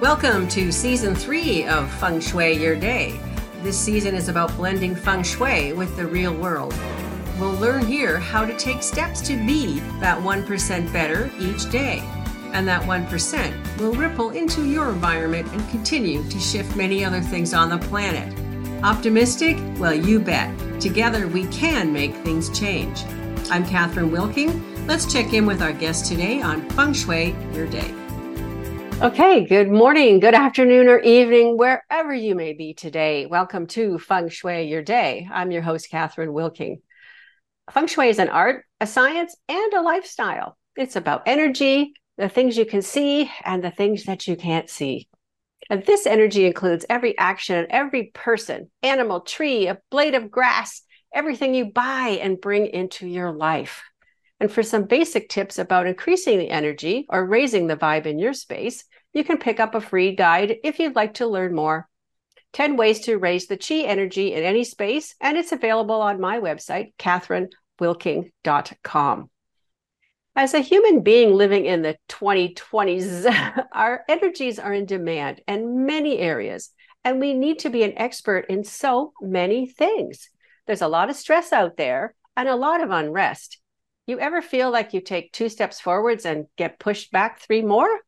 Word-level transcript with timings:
Welcome 0.00 0.48
to 0.48 0.72
season 0.72 1.14
three 1.14 1.66
of 1.66 1.92
Feng 1.96 2.20
Shui 2.20 2.54
Your 2.54 2.74
Day. 2.74 3.20
This 3.62 3.78
season 3.78 4.14
is 4.14 4.30
about 4.30 4.56
blending 4.56 4.96
feng 4.96 5.22
shui 5.22 5.74
with 5.74 5.94
the 5.94 6.06
real 6.06 6.32
world. 6.32 6.74
We'll 7.38 7.52
learn 7.52 7.84
here 7.84 8.18
how 8.18 8.46
to 8.46 8.56
take 8.56 8.82
steps 8.82 9.20
to 9.28 9.36
be 9.36 9.80
that 10.00 10.18
1% 10.18 10.90
better 10.90 11.30
each 11.38 11.70
day. 11.70 12.02
And 12.54 12.66
that 12.66 12.80
1% 12.84 13.78
will 13.78 13.92
ripple 13.92 14.30
into 14.30 14.64
your 14.64 14.88
environment 14.88 15.52
and 15.52 15.68
continue 15.68 16.22
to 16.30 16.40
shift 16.40 16.74
many 16.76 17.04
other 17.04 17.20
things 17.20 17.52
on 17.52 17.68
the 17.68 17.76
planet. 17.76 18.34
Optimistic? 18.82 19.58
Well, 19.76 19.92
you 19.92 20.18
bet. 20.18 20.80
Together 20.80 21.28
we 21.28 21.44
can 21.48 21.92
make 21.92 22.14
things 22.14 22.48
change. 22.58 23.04
I'm 23.50 23.66
Kathryn 23.66 24.10
Wilking. 24.10 24.86
Let's 24.86 25.12
check 25.12 25.34
in 25.34 25.44
with 25.44 25.60
our 25.60 25.74
guest 25.74 26.06
today 26.06 26.40
on 26.40 26.66
Feng 26.70 26.94
Shui 26.94 27.36
Your 27.52 27.66
Day. 27.66 27.94
Okay, 29.02 29.46
good 29.46 29.70
morning, 29.70 30.20
good 30.20 30.34
afternoon, 30.34 30.86
or 30.86 30.98
evening, 30.98 31.56
wherever 31.56 32.12
you 32.12 32.34
may 32.34 32.52
be 32.52 32.74
today. 32.74 33.24
Welcome 33.24 33.66
to 33.68 33.98
Feng 33.98 34.28
Shui 34.28 34.64
Your 34.64 34.82
Day. 34.82 35.26
I'm 35.32 35.50
your 35.50 35.62
host, 35.62 35.90
Kathryn 35.90 36.34
Wilking. 36.34 36.82
Feng 37.70 37.86
Shui 37.86 38.10
is 38.10 38.18
an 38.18 38.28
art, 38.28 38.66
a 38.78 38.86
science, 38.86 39.34
and 39.48 39.72
a 39.72 39.80
lifestyle. 39.80 40.58
It's 40.76 40.96
about 40.96 41.22
energy, 41.24 41.94
the 42.18 42.28
things 42.28 42.58
you 42.58 42.66
can 42.66 42.82
see, 42.82 43.30
and 43.42 43.64
the 43.64 43.70
things 43.70 44.04
that 44.04 44.28
you 44.28 44.36
can't 44.36 44.68
see. 44.68 45.08
And 45.70 45.82
this 45.86 46.04
energy 46.04 46.44
includes 46.44 46.84
every 46.90 47.16
action 47.16 47.56
and 47.56 47.68
every 47.70 48.10
person, 48.12 48.70
animal, 48.82 49.20
tree, 49.22 49.66
a 49.66 49.78
blade 49.90 50.14
of 50.14 50.30
grass, 50.30 50.82
everything 51.14 51.54
you 51.54 51.72
buy 51.72 52.18
and 52.20 52.38
bring 52.38 52.66
into 52.66 53.08
your 53.08 53.32
life. 53.32 53.82
And 54.40 54.50
for 54.50 54.62
some 54.62 54.84
basic 54.84 55.28
tips 55.28 55.58
about 55.58 55.86
increasing 55.86 56.38
the 56.38 56.50
energy 56.50 57.06
or 57.10 57.26
raising 57.26 57.66
the 57.66 57.76
vibe 57.76 58.06
in 58.06 58.18
your 58.18 58.32
space, 58.32 58.84
you 59.12 59.22
can 59.22 59.38
pick 59.38 59.60
up 59.60 59.74
a 59.74 59.80
free 59.80 60.16
guide 60.16 60.56
if 60.64 60.78
you'd 60.78 60.96
like 60.96 61.14
to 61.14 61.26
learn 61.26 61.54
more. 61.54 61.88
10 62.52 62.76
ways 62.76 63.00
to 63.00 63.18
raise 63.18 63.46
the 63.46 63.56
chi 63.56 63.80
energy 63.80 64.32
in 64.32 64.42
any 64.42 64.64
space, 64.64 65.14
and 65.20 65.36
it's 65.36 65.52
available 65.52 66.00
on 66.00 66.20
my 66.20 66.40
website, 66.40 66.94
kathrynwilking.com. 66.98 69.30
As 70.34 70.54
a 70.54 70.60
human 70.60 71.02
being 71.02 71.34
living 71.34 71.66
in 71.66 71.82
the 71.82 71.96
2020s, 72.08 73.66
our 73.72 74.04
energies 74.08 74.58
are 74.58 74.72
in 74.72 74.86
demand 74.86 75.42
in 75.46 75.86
many 75.86 76.18
areas, 76.18 76.70
and 77.04 77.20
we 77.20 77.34
need 77.34 77.60
to 77.60 77.70
be 77.70 77.82
an 77.82 77.96
expert 77.96 78.46
in 78.48 78.64
so 78.64 79.12
many 79.20 79.66
things. 79.66 80.30
There's 80.66 80.82
a 80.82 80.88
lot 80.88 81.10
of 81.10 81.16
stress 81.16 81.52
out 81.52 81.76
there 81.76 82.14
and 82.36 82.48
a 82.48 82.56
lot 82.56 82.82
of 82.82 82.90
unrest. 82.90 83.59
You 84.10 84.18
ever 84.18 84.42
feel 84.42 84.72
like 84.72 84.92
you 84.92 85.00
take 85.00 85.30
two 85.30 85.48
steps 85.48 85.78
forwards 85.78 86.26
and 86.26 86.46
get 86.56 86.80
pushed 86.80 87.12
back 87.12 87.38
three 87.38 87.62
more? 87.62 88.00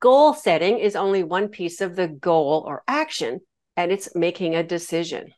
Goal 0.00 0.32
setting 0.32 0.78
is 0.78 0.96
only 0.96 1.22
one 1.22 1.48
piece 1.48 1.82
of 1.82 1.96
the 1.96 2.08
goal 2.08 2.64
or 2.66 2.82
action, 2.88 3.40
and 3.76 3.92
it's 3.92 4.16
making 4.16 4.54
a 4.54 4.62
decision. 4.62 5.34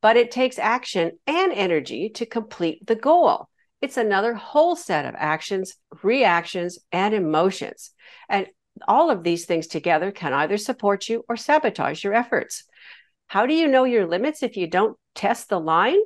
But 0.00 0.16
it 0.16 0.30
takes 0.30 0.58
action 0.58 1.18
and 1.26 1.52
energy 1.52 2.08
to 2.14 2.24
complete 2.24 2.86
the 2.86 2.94
goal. 2.94 3.50
It's 3.82 3.98
another 3.98 4.32
whole 4.32 4.74
set 4.74 5.04
of 5.04 5.14
actions, 5.18 5.74
reactions, 6.02 6.78
and 6.90 7.12
emotions. 7.12 7.90
And 8.30 8.46
all 8.88 9.10
of 9.10 9.22
these 9.22 9.44
things 9.44 9.66
together 9.66 10.12
can 10.12 10.32
either 10.32 10.56
support 10.56 11.10
you 11.10 11.26
or 11.28 11.36
sabotage 11.36 12.02
your 12.02 12.14
efforts. 12.14 12.64
How 13.26 13.44
do 13.44 13.52
you 13.52 13.68
know 13.68 13.84
your 13.84 14.06
limits 14.06 14.42
if 14.42 14.56
you 14.56 14.66
don't 14.66 14.96
test 15.14 15.50
the 15.50 15.60
line? 15.60 16.00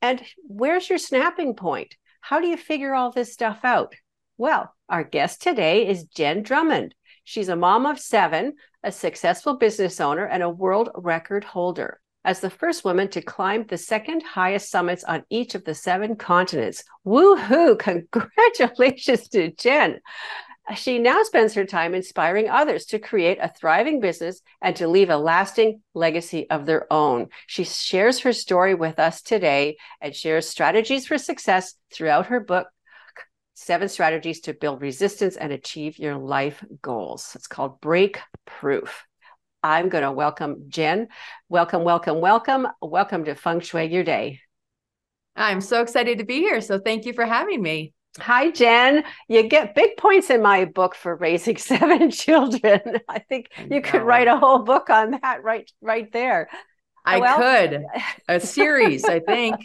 And 0.00 0.22
where's 0.46 0.88
your 0.88 0.96
snapping 0.98 1.52
point? 1.52 1.94
How 2.20 2.40
do 2.40 2.46
you 2.46 2.56
figure 2.56 2.94
all 2.94 3.10
this 3.10 3.32
stuff 3.32 3.60
out? 3.64 3.94
Well, 4.36 4.74
our 4.88 5.04
guest 5.04 5.42
today 5.42 5.86
is 5.86 6.04
Jenn 6.04 6.42
Drummond. 6.42 6.94
She's 7.24 7.48
a 7.48 7.56
mom 7.56 7.86
of 7.86 7.98
seven, 7.98 8.54
a 8.82 8.92
successful 8.92 9.56
business 9.56 10.00
owner, 10.00 10.24
and 10.24 10.42
a 10.42 10.50
world 10.50 10.90
record 10.94 11.44
holder. 11.44 12.00
As 12.24 12.40
the 12.40 12.50
first 12.50 12.84
woman 12.84 13.08
to 13.08 13.22
climb 13.22 13.64
the 13.66 13.78
second 13.78 14.22
highest 14.22 14.70
summits 14.70 15.04
on 15.04 15.24
each 15.30 15.54
of 15.54 15.64
the 15.64 15.74
seven 15.74 16.16
continents. 16.16 16.84
Woohoo! 17.06 17.78
Congratulations 18.12 19.28
to 19.28 19.50
Jenn. 19.52 20.00
She 20.76 20.98
now 20.98 21.22
spends 21.22 21.54
her 21.54 21.64
time 21.64 21.94
inspiring 21.94 22.50
others 22.50 22.84
to 22.86 22.98
create 22.98 23.38
a 23.40 23.48
thriving 23.48 24.00
business 24.00 24.42
and 24.60 24.76
to 24.76 24.86
leave 24.86 25.08
a 25.08 25.16
lasting 25.16 25.80
legacy 25.94 26.48
of 26.50 26.66
their 26.66 26.92
own. 26.92 27.28
She 27.46 27.64
shares 27.64 28.20
her 28.20 28.34
story 28.34 28.74
with 28.74 28.98
us 28.98 29.22
today 29.22 29.78
and 30.00 30.14
shares 30.14 30.46
strategies 30.46 31.06
for 31.06 31.16
success 31.16 31.74
throughout 31.90 32.26
her 32.26 32.40
book, 32.40 32.68
Seven 33.54 33.88
Strategies 33.88 34.40
to 34.42 34.52
Build 34.52 34.82
Resistance 34.82 35.36
and 35.36 35.52
Achieve 35.52 35.98
Your 35.98 36.16
Life 36.16 36.62
Goals. 36.82 37.32
It's 37.34 37.46
called 37.46 37.80
Break 37.80 38.20
Proof. 38.44 39.06
I'm 39.62 39.88
going 39.88 40.04
to 40.04 40.12
welcome 40.12 40.66
Jenn. 40.68 41.08
Welcome, 41.48 41.82
welcome, 41.82 42.20
welcome. 42.20 42.68
Welcome 42.82 43.24
to 43.24 43.34
Feng 43.34 43.60
Shui 43.60 43.86
Your 43.86 44.04
Day. 44.04 44.40
I'm 45.34 45.60
so 45.60 45.80
excited 45.80 46.18
to 46.18 46.24
be 46.24 46.40
here. 46.40 46.60
So 46.60 46.78
thank 46.78 47.06
you 47.06 47.14
for 47.14 47.24
having 47.24 47.62
me. 47.62 47.94
Hi, 48.20 48.50
Jenn. 48.50 49.04
You 49.28 49.44
get 49.44 49.74
big 49.74 49.96
points 49.96 50.30
in 50.30 50.42
my 50.42 50.64
book 50.64 50.94
for 50.94 51.14
raising 51.14 51.56
seven 51.58 52.10
children. 52.10 52.80
I 53.08 53.20
think 53.20 53.50
you 53.70 53.80
could 53.80 54.02
write 54.02 54.28
a 54.28 54.36
whole 54.36 54.60
book 54.60 54.90
on 54.90 55.18
that 55.22 55.42
right 55.42 55.70
right 55.80 56.10
there. 56.12 56.48
I 57.04 57.20
well, 57.20 57.38
could. 57.38 57.84
A 58.28 58.38
series, 58.38 59.04
I 59.06 59.20
think. 59.20 59.56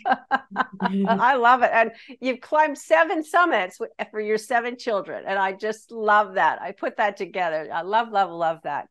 I 0.82 1.36
love 1.36 1.62
it. 1.62 1.72
And 1.74 1.92
you've 2.22 2.40
climbed 2.40 2.78
seven 2.78 3.22
summits 3.22 3.80
for 4.12 4.20
your 4.22 4.38
seven 4.38 4.78
children. 4.78 5.26
And 5.28 5.38
I 5.38 5.52
just 5.52 5.92
love 5.92 6.36
that. 6.36 6.62
I 6.62 6.72
put 6.72 6.98
that 6.98 7.18
together. 7.18 7.68
I 7.74 7.82
love, 7.82 8.10
love, 8.12 8.32
love 8.32 8.60
that. 8.64 8.88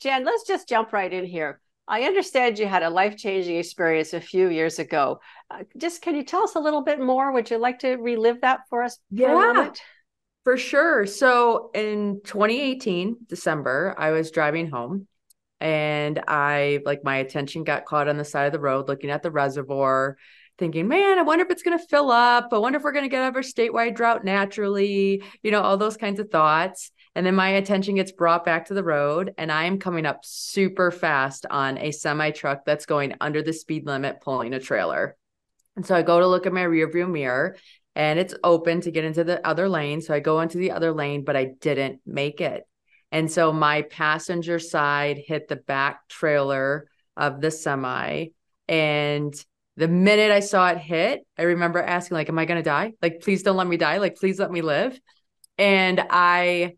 Jenn, 0.00 0.24
let's 0.24 0.46
just 0.46 0.68
jump 0.68 0.92
right 0.92 1.12
in 1.12 1.24
here. 1.24 1.60
I 1.88 2.02
understand 2.02 2.58
you 2.58 2.66
had 2.66 2.82
a 2.82 2.90
life 2.90 3.16
changing 3.16 3.56
experience 3.56 4.12
a 4.12 4.20
few 4.20 4.48
years 4.48 4.78
ago. 4.78 5.20
Uh, 5.50 5.64
just 5.76 6.00
can 6.00 6.14
you 6.14 6.24
tell 6.24 6.44
us 6.44 6.54
a 6.54 6.60
little 6.60 6.82
bit 6.82 7.00
more? 7.00 7.32
Would 7.32 7.50
you 7.50 7.58
like 7.58 7.80
to 7.80 7.96
relive 7.96 8.40
that 8.42 8.60
for 8.70 8.82
us? 8.82 8.98
yeah, 9.10 9.70
for 10.44 10.56
sure. 10.56 11.06
So 11.06 11.70
in 11.74 12.20
2018, 12.24 13.16
December, 13.28 13.94
I 13.98 14.10
was 14.10 14.30
driving 14.30 14.70
home 14.70 15.06
and 15.60 16.22
I 16.26 16.80
like 16.84 17.04
my 17.04 17.16
attention 17.16 17.64
got 17.64 17.84
caught 17.84 18.08
on 18.08 18.16
the 18.16 18.24
side 18.24 18.46
of 18.46 18.52
the 18.52 18.60
road 18.60 18.88
looking 18.88 19.10
at 19.10 19.22
the 19.22 19.30
reservoir 19.30 20.16
thinking, 20.58 20.86
man, 20.88 21.18
I 21.18 21.22
wonder 21.22 21.44
if 21.44 21.50
it's 21.50 21.62
going 21.62 21.78
to 21.78 21.86
fill 21.86 22.10
up. 22.10 22.48
I 22.52 22.58
wonder 22.58 22.78
if 22.78 22.84
we're 22.84 22.92
going 22.92 23.04
to 23.04 23.08
get 23.08 23.24
over 23.24 23.42
statewide 23.42 23.96
drought 23.96 24.24
naturally, 24.24 25.22
you 25.42 25.50
know, 25.50 25.60
all 25.60 25.76
those 25.76 25.96
kinds 25.96 26.20
of 26.20 26.30
thoughts. 26.30 26.90
And 27.14 27.26
then 27.26 27.34
my 27.34 27.50
attention 27.50 27.96
gets 27.96 28.12
brought 28.12 28.44
back 28.44 28.66
to 28.66 28.74
the 28.74 28.82
road, 28.84 29.34
and 29.36 29.52
I 29.52 29.64
am 29.64 29.78
coming 29.78 30.06
up 30.06 30.20
super 30.24 30.90
fast 30.90 31.44
on 31.50 31.76
a 31.78 31.92
semi 31.92 32.30
truck 32.30 32.64
that's 32.64 32.86
going 32.86 33.14
under 33.20 33.42
the 33.42 33.52
speed 33.52 33.86
limit, 33.86 34.20
pulling 34.22 34.54
a 34.54 34.60
trailer. 34.60 35.16
And 35.76 35.84
so 35.84 35.94
I 35.94 36.02
go 36.02 36.20
to 36.20 36.26
look 36.26 36.46
at 36.46 36.52
my 36.52 36.64
rearview 36.64 37.10
mirror, 37.10 37.56
and 37.94 38.18
it's 38.18 38.34
open 38.42 38.80
to 38.82 38.90
get 38.90 39.04
into 39.04 39.24
the 39.24 39.46
other 39.46 39.68
lane. 39.68 40.00
So 40.00 40.14
I 40.14 40.20
go 40.20 40.40
into 40.40 40.56
the 40.56 40.70
other 40.70 40.92
lane, 40.92 41.24
but 41.24 41.36
I 41.36 41.50
didn't 41.60 42.00
make 42.06 42.40
it. 42.40 42.62
And 43.10 43.30
so 43.30 43.52
my 43.52 43.82
passenger 43.82 44.58
side 44.58 45.18
hit 45.18 45.48
the 45.48 45.56
back 45.56 46.08
trailer 46.08 46.88
of 47.14 47.42
the 47.42 47.50
semi. 47.50 48.28
And 48.68 49.34
the 49.76 49.88
minute 49.88 50.30
I 50.30 50.40
saw 50.40 50.68
it 50.68 50.78
hit, 50.78 51.26
I 51.38 51.42
remember 51.42 51.82
asking, 51.82 52.14
like, 52.14 52.30
am 52.30 52.38
I 52.38 52.46
gonna 52.46 52.62
die? 52.62 52.94
Like, 53.02 53.20
please 53.20 53.42
don't 53.42 53.56
let 53.56 53.66
me 53.66 53.76
die. 53.76 53.98
Like, 53.98 54.16
please 54.16 54.38
let 54.38 54.50
me 54.50 54.62
live. 54.62 54.98
And 55.58 56.02
I 56.08 56.76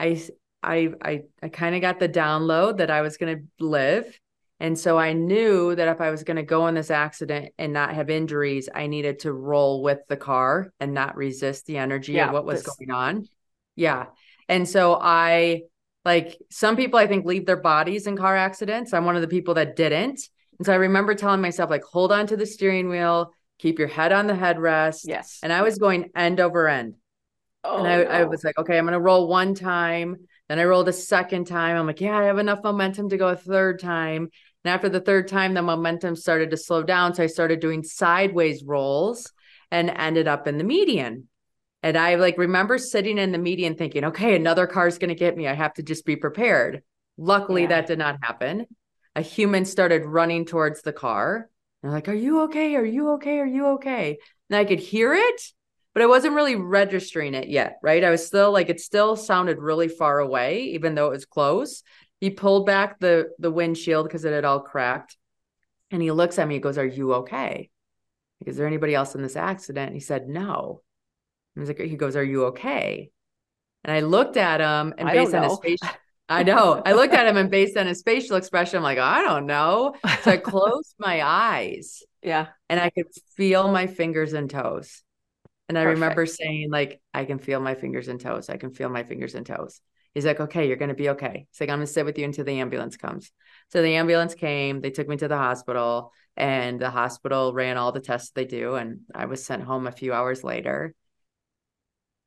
I 0.00 0.20
I 0.62 0.92
I 1.02 1.22
I 1.42 1.48
kind 1.48 1.74
of 1.74 1.80
got 1.80 2.00
the 2.00 2.08
download 2.08 2.78
that 2.78 2.90
I 2.90 3.02
was 3.02 3.16
going 3.16 3.36
to 3.36 3.64
live. 3.64 4.18
And 4.62 4.78
so 4.78 4.98
I 4.98 5.14
knew 5.14 5.74
that 5.74 5.88
if 5.88 6.02
I 6.02 6.10
was 6.10 6.22
going 6.22 6.36
to 6.36 6.42
go 6.42 6.66
in 6.66 6.74
this 6.74 6.90
accident 6.90 7.54
and 7.56 7.72
not 7.72 7.94
have 7.94 8.10
injuries, 8.10 8.68
I 8.74 8.88
needed 8.88 9.20
to 9.20 9.32
roll 9.32 9.82
with 9.82 10.00
the 10.08 10.18
car 10.18 10.70
and 10.78 10.92
not 10.92 11.16
resist 11.16 11.64
the 11.64 11.78
energy 11.78 12.12
yeah, 12.12 12.26
of 12.26 12.34
what 12.34 12.44
was 12.44 12.62
this... 12.62 12.76
going 12.76 12.90
on. 12.90 13.26
Yeah. 13.74 14.06
And 14.50 14.68
so 14.68 14.98
I 15.00 15.62
like 16.04 16.36
some 16.50 16.76
people 16.76 16.98
I 16.98 17.06
think 17.06 17.24
leave 17.24 17.46
their 17.46 17.56
bodies 17.56 18.06
in 18.06 18.18
car 18.18 18.36
accidents. 18.36 18.92
I'm 18.92 19.06
one 19.06 19.16
of 19.16 19.22
the 19.22 19.28
people 19.28 19.54
that 19.54 19.76
didn't. 19.76 20.20
And 20.58 20.66
so 20.66 20.74
I 20.74 20.76
remember 20.76 21.14
telling 21.14 21.40
myself 21.40 21.70
like 21.70 21.84
hold 21.84 22.12
on 22.12 22.26
to 22.26 22.36
the 22.36 22.44
steering 22.44 22.90
wheel, 22.90 23.32
keep 23.58 23.78
your 23.78 23.88
head 23.88 24.12
on 24.12 24.26
the 24.26 24.34
headrest. 24.34 25.02
Yes. 25.04 25.38
And 25.42 25.54
I 25.54 25.62
was 25.62 25.78
going 25.78 26.10
end 26.14 26.38
over 26.38 26.68
end. 26.68 26.96
Oh, 27.62 27.78
and 27.78 27.86
I, 27.86 28.02
no. 28.02 28.10
I 28.10 28.24
was 28.24 28.42
like, 28.44 28.58
okay, 28.58 28.78
I'm 28.78 28.84
going 28.84 28.92
to 28.92 29.00
roll 29.00 29.28
one 29.28 29.54
time. 29.54 30.16
Then 30.48 30.58
I 30.58 30.64
rolled 30.64 30.88
a 30.88 30.92
second 30.92 31.46
time. 31.46 31.76
I'm 31.76 31.86
like, 31.86 32.00
yeah, 32.00 32.16
I 32.16 32.24
have 32.24 32.38
enough 32.38 32.64
momentum 32.64 33.08
to 33.10 33.16
go 33.16 33.28
a 33.28 33.36
third 33.36 33.80
time. 33.80 34.28
And 34.64 34.74
after 34.74 34.88
the 34.88 35.00
third 35.00 35.28
time, 35.28 35.54
the 35.54 35.62
momentum 35.62 36.16
started 36.16 36.50
to 36.50 36.56
slow 36.56 36.82
down. 36.82 37.14
So 37.14 37.22
I 37.22 37.26
started 37.26 37.60
doing 37.60 37.82
sideways 37.82 38.64
rolls 38.64 39.32
and 39.70 39.90
ended 39.90 40.28
up 40.28 40.46
in 40.46 40.58
the 40.58 40.64
median. 40.64 41.28
And 41.82 41.96
I 41.96 42.16
like 42.16 42.36
remember 42.36 42.76
sitting 42.76 43.16
in 43.16 43.32
the 43.32 43.38
median 43.38 43.74
thinking, 43.74 44.04
okay, 44.06 44.36
another 44.36 44.66
car 44.66 44.86
is 44.86 44.98
going 44.98 45.08
to 45.08 45.14
get 45.14 45.36
me. 45.36 45.48
I 45.48 45.54
have 45.54 45.74
to 45.74 45.82
just 45.82 46.04
be 46.04 46.16
prepared. 46.16 46.82
Luckily, 47.16 47.62
yeah. 47.62 47.68
that 47.68 47.86
did 47.86 47.98
not 47.98 48.18
happen. 48.22 48.66
A 49.16 49.22
human 49.22 49.64
started 49.64 50.04
running 50.04 50.44
towards 50.44 50.82
the 50.82 50.92
car. 50.92 51.48
And 51.82 51.92
like, 51.92 52.08
are 52.08 52.14
you 52.14 52.42
okay? 52.42 52.76
Are 52.76 52.84
you 52.84 53.12
okay? 53.12 53.38
Are 53.38 53.46
you 53.46 53.68
okay? 53.68 54.18
And 54.50 54.56
I 54.56 54.64
could 54.64 54.80
hear 54.80 55.14
it, 55.14 55.42
but 56.00 56.04
I 56.04 56.08
wasn't 56.08 56.34
really 56.34 56.56
registering 56.56 57.34
it 57.34 57.50
yet, 57.50 57.78
right? 57.82 58.02
I 58.02 58.08
was 58.08 58.26
still 58.26 58.52
like, 58.52 58.70
it 58.70 58.80
still 58.80 59.16
sounded 59.16 59.58
really 59.58 59.88
far 59.88 60.18
away, 60.18 60.62
even 60.68 60.94
though 60.94 61.08
it 61.08 61.10
was 61.10 61.26
close. 61.26 61.82
He 62.20 62.30
pulled 62.30 62.64
back 62.64 62.98
the 62.98 63.32
the 63.38 63.50
windshield 63.50 64.06
because 64.06 64.24
it 64.24 64.32
had 64.32 64.46
all 64.46 64.60
cracked. 64.60 65.18
And 65.90 66.00
he 66.00 66.10
looks 66.10 66.38
at 66.38 66.48
me, 66.48 66.54
he 66.54 66.60
goes, 66.60 66.78
Are 66.78 66.86
you 66.86 67.12
okay? 67.16 67.68
Is 68.46 68.56
there 68.56 68.66
anybody 68.66 68.94
else 68.94 69.14
in 69.14 69.20
this 69.20 69.36
accident? 69.36 69.88
And 69.88 69.94
he 69.94 70.00
said, 70.00 70.26
No. 70.26 70.80
I 71.54 71.60
was 71.60 71.68
like, 71.68 71.78
he 71.78 71.96
goes, 71.96 72.16
Are 72.16 72.24
you 72.24 72.46
okay? 72.46 73.10
And 73.84 73.94
I 73.94 74.00
looked 74.00 74.38
at 74.38 74.62
him 74.62 74.94
and 74.96 75.06
based 75.06 75.34
on 75.34 75.42
his 75.42 75.58
face, 75.58 75.80
I 76.30 76.44
know. 76.44 76.80
I 76.82 76.94
looked 76.94 77.12
at 77.12 77.26
him 77.26 77.36
and 77.36 77.50
based 77.50 77.76
on 77.76 77.86
his 77.86 78.00
facial 78.02 78.36
expression, 78.36 78.78
I'm 78.78 78.84
like, 78.84 78.96
I 78.96 79.20
don't 79.20 79.44
know. 79.44 79.96
So 80.22 80.30
I 80.30 80.36
closed 80.38 80.94
my 80.98 81.22
eyes. 81.22 82.02
Yeah. 82.22 82.46
And 82.70 82.80
I 82.80 82.88
could 82.88 83.08
feel 83.36 83.70
my 83.70 83.86
fingers 83.86 84.32
and 84.32 84.48
toes. 84.48 85.02
And 85.70 85.78
I 85.78 85.82
Perfect. 85.82 86.00
remember 86.00 86.26
saying, 86.26 86.70
like, 86.72 87.00
I 87.14 87.24
can 87.24 87.38
feel 87.38 87.60
my 87.60 87.76
fingers 87.76 88.08
and 88.08 88.20
toes. 88.20 88.50
I 88.50 88.56
can 88.56 88.72
feel 88.72 88.88
my 88.88 89.04
fingers 89.04 89.36
and 89.36 89.46
toes. 89.46 89.80
He's 90.14 90.26
like, 90.26 90.40
okay, 90.40 90.66
you're 90.66 90.76
going 90.76 90.88
to 90.88 90.96
be 90.96 91.10
okay. 91.10 91.46
He's 91.48 91.60
like, 91.60 91.70
I'm 91.70 91.78
going 91.78 91.86
to 91.86 91.92
sit 91.92 92.04
with 92.04 92.18
you 92.18 92.24
until 92.24 92.44
the 92.44 92.58
ambulance 92.58 92.96
comes. 92.96 93.30
So 93.68 93.80
the 93.80 93.94
ambulance 93.94 94.34
came. 94.34 94.80
They 94.80 94.90
took 94.90 95.06
me 95.06 95.16
to 95.18 95.28
the 95.28 95.36
hospital, 95.36 96.12
and 96.36 96.80
the 96.80 96.90
hospital 96.90 97.54
ran 97.54 97.76
all 97.76 97.92
the 97.92 98.00
tests 98.00 98.30
they 98.30 98.46
do. 98.46 98.74
And 98.74 99.02
I 99.14 99.26
was 99.26 99.44
sent 99.44 99.62
home 99.62 99.86
a 99.86 99.92
few 99.92 100.12
hours 100.12 100.42
later. 100.42 100.92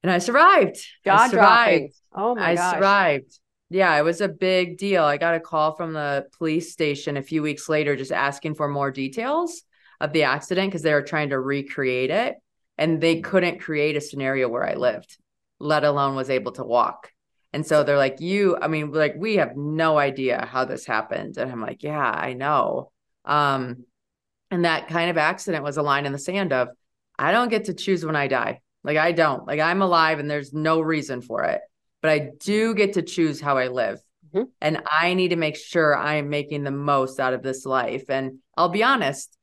And 0.03 0.09
I 0.13 0.19
survived. 0.19 0.77
Jaw 1.03 1.17
I 1.17 1.27
survived. 1.27 1.93
Oh 2.15 2.35
my 2.35 2.41
god. 2.41 2.47
I 2.47 2.55
gosh. 2.55 2.73
survived. 2.75 3.39
Yeah, 3.71 3.97
it 3.97 4.03
was 4.03 4.21
a 4.21 4.29
big 4.29 4.77
deal. 4.77 5.03
I 5.03 5.17
got 5.17 5.35
a 5.35 5.41
call 5.41 5.75
from 5.75 5.91
the 5.91 6.27
police 6.37 6.71
station 6.71 7.17
a 7.17 7.21
few 7.21 7.41
weeks 7.41 7.67
later 7.67 7.97
just 7.97 8.13
asking 8.13 8.55
for 8.55 8.69
more 8.69 8.89
details 8.89 9.63
of 9.99 10.13
the 10.13 10.23
accident 10.23 10.69
because 10.69 10.83
they 10.83 10.93
were 10.93 11.01
trying 11.01 11.31
to 11.31 11.39
recreate 11.41 12.09
it 12.09 12.35
and 12.77 13.01
they 13.01 13.21
couldn't 13.21 13.59
create 13.59 13.95
a 13.95 14.01
scenario 14.01 14.47
where 14.47 14.63
I 14.63 14.75
lived, 14.75 15.17
let 15.59 15.83
alone 15.83 16.15
was 16.15 16.29
able 16.29 16.51
to 16.53 16.63
walk. 16.63 17.11
And 17.51 17.65
so 17.65 17.83
they're 17.83 17.97
like, 17.97 18.19
You, 18.19 18.57
I 18.59 18.67
mean, 18.67 18.91
like, 18.91 19.15
we 19.17 19.35
have 19.35 19.55
no 19.55 19.97
idea 19.97 20.47
how 20.51 20.65
this 20.65 20.85
happened. 20.85 21.37
And 21.37 21.51
I'm 21.51 21.61
like, 21.61 21.83
Yeah, 21.83 21.99
I 21.99 22.33
know. 22.33 22.91
Um, 23.25 23.85
and 24.49 24.65
that 24.65 24.87
kind 24.87 25.09
of 25.09 25.17
accident 25.17 25.63
was 25.63 25.77
a 25.77 25.83
line 25.83 26.05
in 26.05 26.11
the 26.11 26.19
sand 26.19 26.53
of, 26.53 26.69
I 27.17 27.31
don't 27.31 27.49
get 27.49 27.65
to 27.65 27.73
choose 27.73 28.05
when 28.05 28.15
I 28.15 28.27
die. 28.27 28.61
Like, 28.83 28.97
I 28.97 29.11
don't. 29.11 29.47
Like, 29.47 29.59
I'm 29.59 29.81
alive 29.81 30.19
and 30.19 30.29
there's 30.29 30.53
no 30.53 30.81
reason 30.81 31.21
for 31.21 31.43
it 31.43 31.61
but 32.03 32.11
I 32.11 32.31
do 32.37 32.75
get 32.75 32.93
to 32.93 33.01
choose 33.01 33.39
how 33.41 33.57
I 33.57 33.69
live. 33.69 33.99
Mhm. 34.35 34.49
And 34.59 34.83
I 34.91 35.13
need 35.13 35.29
to 35.29 35.37
make 35.37 35.55
sure 35.55 35.95
I 35.95 36.15
am 36.15 36.29
making 36.29 36.63
the 36.63 36.71
most 36.71 37.19
out 37.19 37.33
of 37.33 37.41
this 37.41 37.65
life. 37.65 38.03
And 38.09 38.39
I'll 38.57 38.69
be 38.69 38.83
honest, 38.83 39.35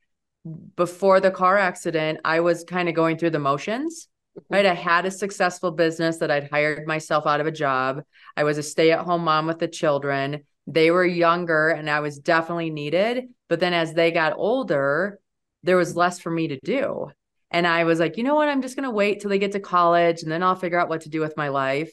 before 0.75 1.19
the 1.19 1.31
car 1.31 1.57
accident, 1.57 2.19
I 2.25 2.39
was 2.39 2.63
kind 2.63 2.89
of 2.89 2.95
going 2.95 3.17
through 3.17 3.29
the 3.31 3.39
motions. 3.39 4.07
Mhm. 4.37 4.43
Right. 4.49 4.65
I 4.65 4.73
had 4.73 5.05
a 5.05 5.11
successful 5.11 5.71
business 5.71 6.17
that 6.17 6.31
I'd 6.31 6.49
hired 6.49 6.87
myself 6.87 7.27
out 7.27 7.41
of 7.41 7.47
a 7.47 7.51
job. 7.51 8.03
I 8.35 8.43
was 8.43 8.57
a 8.57 8.63
stay 8.63 8.91
at 8.91 9.05
home 9.05 9.23
mom 9.23 9.45
with 9.47 9.59
the 9.59 9.67
children. 9.67 10.45
They 10.67 10.89
were 10.91 11.05
younger 11.05 11.69
and 11.69 11.89
I 11.89 11.99
was 11.99 12.17
definitely 12.19 12.69
needed. 12.69 13.25
But 13.49 13.59
then 13.59 13.73
as 13.73 13.93
they 13.93 14.11
got 14.11 14.33
older, 14.37 15.19
there 15.63 15.77
was 15.77 15.95
less 15.95 16.19
for 16.19 16.31
me 16.31 16.47
to 16.47 16.59
do. 16.63 17.11
And 17.51 17.67
I 17.67 17.83
was 17.83 17.99
like, 17.99 18.17
you 18.17 18.23
know 18.23 18.35
what? 18.35 18.47
I'm 18.47 18.61
just 18.61 18.75
going 18.75 18.87
to 18.87 18.95
wait 18.95 19.19
till 19.19 19.29
they 19.29 19.39
get 19.39 19.51
to 19.51 19.59
college 19.59 20.23
and 20.23 20.31
then 20.31 20.41
I'll 20.41 20.55
figure 20.55 20.79
out 20.79 20.89
what 20.89 21.01
to 21.01 21.09
do 21.09 21.19
with 21.19 21.35
my 21.35 21.49
life. 21.49 21.91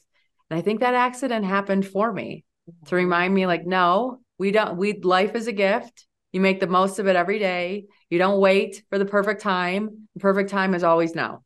And 0.49 0.59
I 0.59 0.63
think 0.63 0.81
that 0.81 0.95
accident 0.95 1.45
happened 1.45 1.87
for 1.87 2.13
me 2.13 2.45
to 2.87 2.97
remind 2.97 3.35
me 3.35 3.47
like, 3.47 3.67
no, 3.67 4.21
we 4.39 4.53
don't, 4.53 4.77
we, 4.77 4.93
life 5.01 5.35
is 5.35 5.49
a 5.49 5.53
gift. 5.53 6.07
You 6.33 6.41
make 6.41 6.61
the 6.61 6.67
most 6.67 6.99
of 6.99 7.07
it 7.07 7.17
every 7.17 7.39
day. 7.39 7.87
You 8.11 8.19
don't 8.19 8.41
wait 8.41 8.83
for 8.91 8.99
the 8.99 9.07
perfect 9.07 9.41
time. 9.41 10.09
The 10.15 10.21
perfect 10.21 10.51
time 10.51 10.75
is 10.75 10.85
always 10.85 11.15
now. 11.15 11.43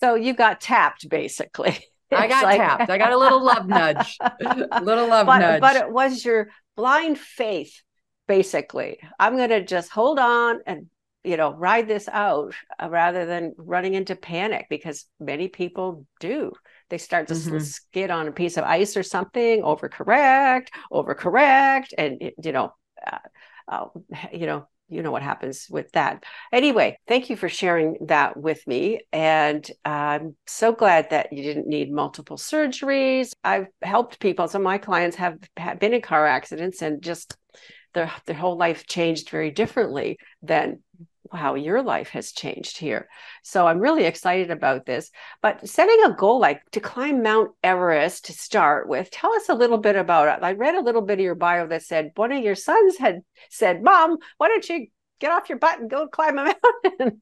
So 0.00 0.14
you 0.14 0.32
got 0.34 0.60
tapped 0.60 1.08
basically. 1.08 1.78
I 2.12 2.26
got 2.28 2.44
like- 2.44 2.58
tapped. 2.58 2.90
I 2.90 2.98
got 2.98 3.12
a 3.12 3.16
little 3.18 3.42
love 3.42 3.66
nudge. 3.78 4.18
A 4.20 4.80
little 4.82 5.08
love 5.08 5.26
but, 5.26 5.38
nudge. 5.38 5.60
but 5.60 5.76
it 5.76 5.90
was 5.90 6.24
your 6.24 6.48
blind 6.76 7.18
faith, 7.18 7.80
basically. 8.28 8.98
I'm 9.18 9.36
going 9.36 9.50
to 9.50 9.64
just 9.64 9.90
hold 9.90 10.18
on 10.18 10.60
and 10.66 10.86
you 11.24 11.36
know 11.36 11.54
ride 11.54 11.86
this 11.86 12.08
out 12.08 12.52
uh, 12.82 12.88
rather 12.90 13.24
than 13.26 13.54
running 13.56 13.94
into 13.94 14.16
panic 14.16 14.66
because 14.68 15.06
many 15.20 15.48
people 15.48 16.04
do. 16.20 16.52
They 16.90 16.98
start 16.98 17.28
to 17.28 17.34
Mhm. 17.34 17.62
skid 17.62 18.10
on 18.10 18.28
a 18.28 18.32
piece 18.32 18.56
of 18.56 18.64
ice 18.64 18.96
or 18.96 19.02
something, 19.02 19.62
overcorrect, 19.62 20.68
overcorrect, 20.92 21.88
and 21.96 22.20
you 22.42 22.52
know, 22.52 22.74
uh, 23.06 23.18
uh, 23.68 23.86
you 24.32 24.46
know, 24.46 24.66
you 24.88 25.02
know 25.02 25.10
what 25.10 25.22
happens 25.22 25.66
with 25.70 25.90
that. 25.92 26.24
Anyway, 26.52 26.98
thank 27.08 27.30
you 27.30 27.36
for 27.36 27.48
sharing 27.48 27.96
that 28.08 28.36
with 28.36 28.66
me. 28.66 29.00
And 29.12 29.68
I'm 29.84 30.36
so 30.46 30.72
glad 30.72 31.10
that 31.10 31.32
you 31.32 31.42
didn't 31.42 31.66
need 31.66 31.90
multiple 31.90 32.36
surgeries. 32.36 33.32
I've 33.42 33.68
helped 33.80 34.20
people. 34.20 34.48
Some 34.48 34.62
of 34.62 34.64
my 34.64 34.78
clients 34.78 35.16
have, 35.16 35.38
have 35.56 35.80
been 35.80 35.94
in 35.94 36.02
car 36.02 36.26
accidents 36.26 36.82
and 36.82 37.02
just 37.02 37.36
their, 37.94 38.12
their 38.26 38.36
whole 38.36 38.56
life 38.56 38.86
changed 38.86 39.30
very 39.30 39.50
differently 39.50 40.18
than 40.42 40.80
how 41.32 41.54
your 41.54 41.82
life 41.82 42.10
has 42.10 42.32
changed 42.32 42.78
here. 42.78 43.08
So 43.42 43.66
I'm 43.66 43.78
really 43.78 44.04
excited 44.04 44.50
about 44.50 44.86
this. 44.86 45.10
But 45.40 45.68
setting 45.68 45.98
a 46.04 46.14
goal 46.14 46.40
like 46.40 46.62
to 46.72 46.80
climb 46.80 47.22
Mount 47.22 47.52
Everest 47.62 48.26
to 48.26 48.32
start 48.32 48.88
with, 48.88 49.10
tell 49.10 49.32
us 49.34 49.48
a 49.48 49.54
little 49.54 49.78
bit 49.78 49.96
about 49.96 50.28
it. 50.28 50.44
I 50.44 50.52
read 50.52 50.74
a 50.74 50.82
little 50.82 51.02
bit 51.02 51.18
of 51.18 51.24
your 51.24 51.34
bio 51.34 51.66
that 51.68 51.82
said 51.82 52.12
one 52.16 52.32
of 52.32 52.42
your 52.42 52.54
sons 52.54 52.98
had 52.98 53.22
said, 53.50 53.82
Mom, 53.82 54.18
why 54.38 54.48
don't 54.48 54.68
you 54.68 54.88
get 55.20 55.30
off 55.30 55.48
your 55.48 55.58
butt 55.58 55.78
and 55.78 55.88
go 55.88 56.08
climb 56.08 56.38
a 56.38 56.44
mountain? 56.84 57.20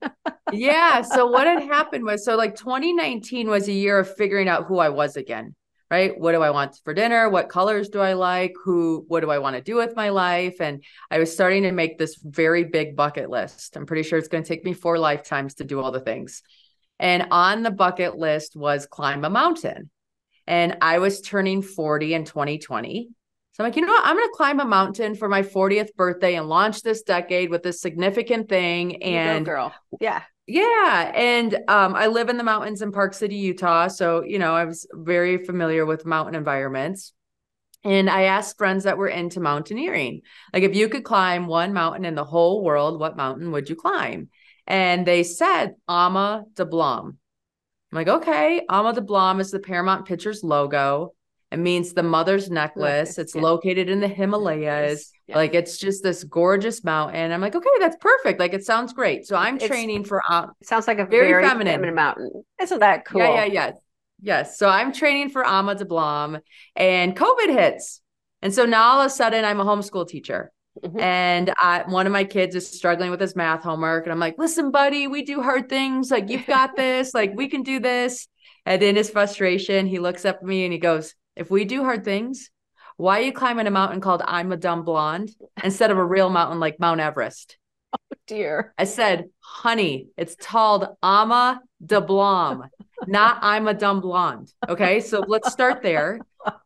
yeah. 0.52 1.02
So 1.02 1.26
what 1.26 1.46
had 1.46 1.62
happened 1.62 2.04
was 2.04 2.24
so 2.24 2.36
like 2.36 2.56
2019 2.56 3.48
was 3.48 3.68
a 3.68 3.72
year 3.72 3.98
of 3.98 4.14
figuring 4.16 4.48
out 4.48 4.66
who 4.66 4.78
I 4.78 4.88
was 4.88 5.16
again. 5.16 5.54
Right. 5.90 6.18
What 6.18 6.32
do 6.32 6.42
I 6.42 6.50
want 6.50 6.78
for 6.84 6.94
dinner? 6.94 7.28
What 7.28 7.48
colors 7.48 7.88
do 7.88 7.98
I 7.98 8.12
like? 8.12 8.52
Who, 8.64 9.04
what 9.08 9.20
do 9.20 9.30
I 9.30 9.38
want 9.38 9.56
to 9.56 9.62
do 9.62 9.74
with 9.74 9.96
my 9.96 10.10
life? 10.10 10.60
And 10.60 10.84
I 11.10 11.18
was 11.18 11.32
starting 11.32 11.64
to 11.64 11.72
make 11.72 11.98
this 11.98 12.16
very 12.22 12.62
big 12.62 12.94
bucket 12.94 13.28
list. 13.28 13.76
I'm 13.76 13.86
pretty 13.86 14.04
sure 14.04 14.16
it's 14.16 14.28
going 14.28 14.44
to 14.44 14.48
take 14.48 14.64
me 14.64 14.72
four 14.72 14.98
lifetimes 14.98 15.54
to 15.54 15.64
do 15.64 15.80
all 15.80 15.90
the 15.90 15.98
things. 15.98 16.42
And 17.00 17.26
on 17.32 17.64
the 17.64 17.72
bucket 17.72 18.16
list 18.16 18.54
was 18.54 18.86
climb 18.86 19.24
a 19.24 19.30
mountain. 19.30 19.90
And 20.46 20.76
I 20.80 20.98
was 20.98 21.22
turning 21.22 21.60
40 21.60 22.14
in 22.14 22.24
2020. 22.24 23.08
So 23.52 23.64
I'm 23.64 23.70
like, 23.70 23.76
you 23.76 23.82
know 23.82 23.92
what? 23.92 24.04
I'm 24.04 24.16
going 24.16 24.28
to 24.28 24.36
climb 24.36 24.60
a 24.60 24.64
mountain 24.64 25.16
for 25.16 25.28
my 25.28 25.42
40th 25.42 25.94
birthday 25.96 26.36
and 26.36 26.48
launch 26.48 26.82
this 26.82 27.02
decade 27.02 27.50
with 27.50 27.64
this 27.64 27.80
significant 27.80 28.48
thing. 28.48 28.92
You 28.92 28.98
go, 28.98 29.06
And 29.06 29.44
girl. 29.44 29.74
Yeah. 30.00 30.22
Yeah, 30.46 31.12
and 31.14 31.54
um, 31.68 31.94
I 31.94 32.08
live 32.08 32.28
in 32.28 32.36
the 32.36 32.42
mountains 32.42 32.82
in 32.82 32.90
Park 32.90 33.14
City, 33.14 33.36
Utah. 33.36 33.86
So, 33.88 34.24
you 34.24 34.38
know, 34.38 34.52
I 34.52 34.64
was 34.64 34.86
very 34.92 35.44
familiar 35.44 35.86
with 35.86 36.04
mountain 36.04 36.34
environments. 36.34 37.12
And 37.82 38.10
I 38.10 38.24
asked 38.24 38.58
friends 38.58 38.84
that 38.84 38.98
were 38.98 39.08
into 39.08 39.40
mountaineering, 39.40 40.20
like, 40.52 40.64
if 40.64 40.74
you 40.74 40.88
could 40.88 41.04
climb 41.04 41.46
one 41.46 41.72
mountain 41.72 42.04
in 42.04 42.14
the 42.14 42.24
whole 42.24 42.62
world, 42.62 43.00
what 43.00 43.16
mountain 43.16 43.52
would 43.52 43.70
you 43.70 43.76
climb? 43.76 44.28
And 44.66 45.06
they 45.06 45.22
said 45.22 45.76
Ama 45.88 46.44
Dablam. 46.54 47.06
I'm 47.06 47.16
like, 47.92 48.08
okay, 48.08 48.62
Ama 48.68 48.92
Dablam 48.92 49.40
is 49.40 49.50
the 49.50 49.60
Paramount 49.60 50.06
Pictures 50.06 50.44
logo. 50.44 51.14
It 51.50 51.58
means 51.58 51.92
the 51.92 52.02
mother's 52.04 52.48
necklace. 52.50 53.18
It's 53.18 53.34
yeah. 53.34 53.40
located 53.42 53.88
in 53.90 53.98
the 54.00 54.06
Himalayas. 54.08 55.10
Yeah. 55.26 55.36
Like 55.36 55.54
it's 55.54 55.78
just 55.78 56.02
this 56.02 56.22
gorgeous 56.24 56.84
mountain. 56.84 57.32
I'm 57.32 57.40
like, 57.40 57.54
okay, 57.56 57.68
that's 57.80 57.96
perfect. 58.00 58.38
Like 58.38 58.52
it 58.52 58.64
sounds 58.64 58.92
great. 58.92 59.26
So 59.26 59.36
I'm 59.36 59.56
It's- 59.56 59.68
training 59.68 60.04
for 60.04 60.22
um, 60.30 60.52
sounds 60.62 60.86
like 60.86 60.98
a 60.98 61.06
Very 61.06 61.28
very, 61.28 61.42
feminine. 61.42 61.72
feminine. 61.74 61.94
mountain. 61.94 62.44
Isn't 62.60 62.78
that 62.80 63.04
cool? 63.04 63.20
yeah, 63.20 63.44
yeah, 63.44 63.52
yeah. 63.52 63.70
Yes. 64.22 64.58
So 64.58 64.68
I'm 64.68 64.92
training 64.92 65.30
for 65.30 65.44
Ama 65.46 65.74
Dablam 65.76 66.40
and 66.76 67.16
COVID 67.16 67.48
hits. 67.52 68.00
And 68.42 68.54
so 68.54 68.64
now 68.64 68.82
all 68.92 69.00
of 69.00 69.06
a 69.06 69.10
sudden 69.10 69.44
I'm 69.44 69.60
a 69.60 69.64
homeschool 69.64 70.06
teacher. 70.08 70.52
Mhm. 70.84 71.00
And 71.00 71.52
I, 71.58 71.82
one 71.88 72.06
of 72.06 72.12
my 72.12 72.24
kids 72.24 72.54
is 72.54 72.68
struggling 72.70 73.10
with 73.10 73.20
his 73.20 73.34
math 73.34 73.62
homework. 73.64 74.04
And 74.04 74.12
I'm 74.12 74.20
like, 74.20 74.36
listen, 74.38 74.70
buddy, 74.70 75.08
we 75.08 75.22
do 75.24 75.42
hard 75.42 75.68
things. 75.68 76.10
Like, 76.12 76.28
you've 76.30 76.46
got 76.46 76.76
this. 76.76 77.12
Like, 77.12 77.32
we 77.34 77.48
can 77.48 77.62
do 77.64 77.80
this. 77.80 78.28
And 78.66 78.82
in 78.82 78.94
his 78.94 79.10
frustration, 79.10 79.86
he 79.86 79.98
looks 79.98 80.24
up 80.24 80.36
at 80.36 80.42
me 80.44 80.64
and 80.64 80.72
he 80.72 80.78
goes, 80.78 81.14
if 81.40 81.50
we 81.50 81.64
do 81.64 81.82
hard 81.82 82.04
things, 82.04 82.50
why 82.98 83.18
are 83.18 83.22
you 83.22 83.32
climbing 83.32 83.66
a 83.66 83.70
mountain 83.70 84.02
called 84.02 84.22
I'm 84.22 84.52
a 84.52 84.58
Dumb 84.58 84.84
Blonde 84.84 85.30
instead 85.64 85.90
of 85.90 85.96
a 85.96 86.04
real 86.04 86.28
mountain 86.28 86.60
like 86.60 86.78
Mount 86.78 87.00
Everest? 87.00 87.56
Oh, 87.92 88.16
dear. 88.28 88.72
I 88.78 88.84
said, 88.84 89.24
honey, 89.40 90.10
it's 90.16 90.36
called 90.36 90.86
Ama 91.02 91.60
Dablam, 91.84 92.68
not 93.08 93.38
I'm 93.42 93.66
a 93.66 93.74
dumb 93.74 94.00
blonde. 94.00 94.52
Okay. 94.68 95.00
So 95.00 95.24
let's 95.26 95.50
start 95.50 95.82
there. 95.82 96.20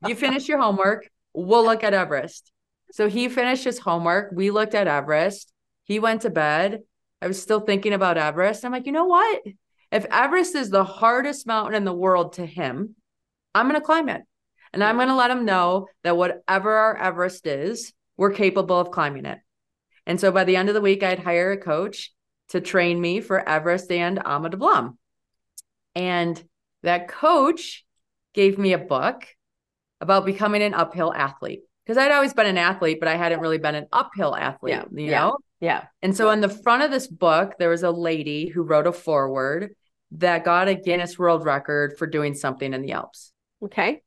You 0.07 0.14
finish 0.14 0.47
your 0.47 0.61
homework. 0.61 1.09
We'll 1.33 1.64
look 1.64 1.83
at 1.83 1.95
Everest. 1.95 2.52
So 2.93 3.09
he 3.09 3.31
finished 3.31 3.64
his 3.64 3.78
homework. 3.78 4.33
We 4.35 4.50
looked 4.50 4.75
at 4.75 4.87
Everest. 4.87 5.50
He 5.85 5.99
went 5.99 6.23
to 6.23 6.31
bed. 6.31 6.83
I 7.23 7.26
was 7.26 7.40
still 7.40 7.61
thinking 7.61 7.95
about 7.95 8.19
Everest. 8.19 8.62
I'm 8.62 8.73
like, 8.73 8.85
you 8.85 8.93
know 8.93 9.07
what? 9.07 9.43
If 9.90 10.04
Everest 10.11 10.54
is 10.54 10.69
the 10.69 10.85
hardest 10.85 11.47
mountain 11.47 11.75
in 11.75 11.85
the 11.85 11.95
world 11.95 12.35
to 12.35 12.45
him, 12.45 12.97
I'm 13.54 13.66
going 13.66 13.81
to 13.81 13.87
climb 13.87 14.11
it. 14.11 14.25
And 14.75 14.85
I'm 14.85 14.97
going 14.97 15.09
to 15.09 15.14
let 15.14 15.28
them 15.28 15.45
know 15.45 15.88
that 16.02 16.16
whatever 16.16 16.73
our 16.73 16.97
Everest 16.97 17.47
is, 17.47 17.93
we're 18.16 18.33
capable 18.33 18.78
of 18.78 18.90
climbing 18.90 19.25
it. 19.25 19.38
And 20.07 20.21
so 20.21 20.31
by 20.31 20.45
the 20.45 20.57
end 20.57 20.69
of 20.69 20.75
the 20.75 20.81
week, 20.81 21.02
I'd 21.02 21.19
hire 21.21 21.52
a 21.52 21.57
coach 21.57 22.12
to 22.49 22.61
train 22.61 23.00
me 23.00 23.21
for 23.21 23.49
Everest 23.49 23.90
and 23.90 24.21
Ama 24.25 24.50
Dablam. 24.50 24.97
And 25.95 26.43
that 26.83 27.09
coach 27.09 27.85
gave 28.35 28.59
me 28.59 28.73
a 28.73 28.78
book 28.78 29.25
about 30.00 30.26
becoming 30.26 30.62
an 30.62 30.75
uphill 30.75 31.12
athlete. 31.14 31.61
because 31.87 31.97
I'd 31.97 32.12
always 32.12 32.35
been 32.35 32.47
an 32.47 32.59
athlete, 32.59 32.99
but 33.00 33.09
I 33.09 33.16
hadn't 33.16 33.40
really 33.40 33.59
been 33.59 33.75
an 33.75 33.87
uphill 33.93 34.35
athlete, 34.35 34.75
Yeah, 34.75 34.85
you 34.93 35.11
yeah. 35.11 35.21
know? 35.21 35.38
Yeah. 35.61 35.85
And 36.02 36.16
so 36.16 36.28
on 36.31 36.40
the 36.40 36.49
front 36.49 36.83
of 36.83 36.90
this 36.90 37.07
book, 37.07 37.54
there 37.59 37.71
was 37.71 37.83
a 37.83 37.90
lady 37.90 38.49
who 38.49 38.62
wrote 38.62 38.87
a 38.87 38.93
foreword 38.93 39.75
that 40.12 40.45
got 40.45 40.69
a 40.69 40.75
Guinness 40.75 41.19
World 41.19 41.45
Record 41.45 41.97
for 41.99 42.07
doing 42.07 42.35
something 42.35 42.75
in 42.75 42.83
the 42.83 42.93
Alps. 42.93 43.33
Okay. 43.62 44.02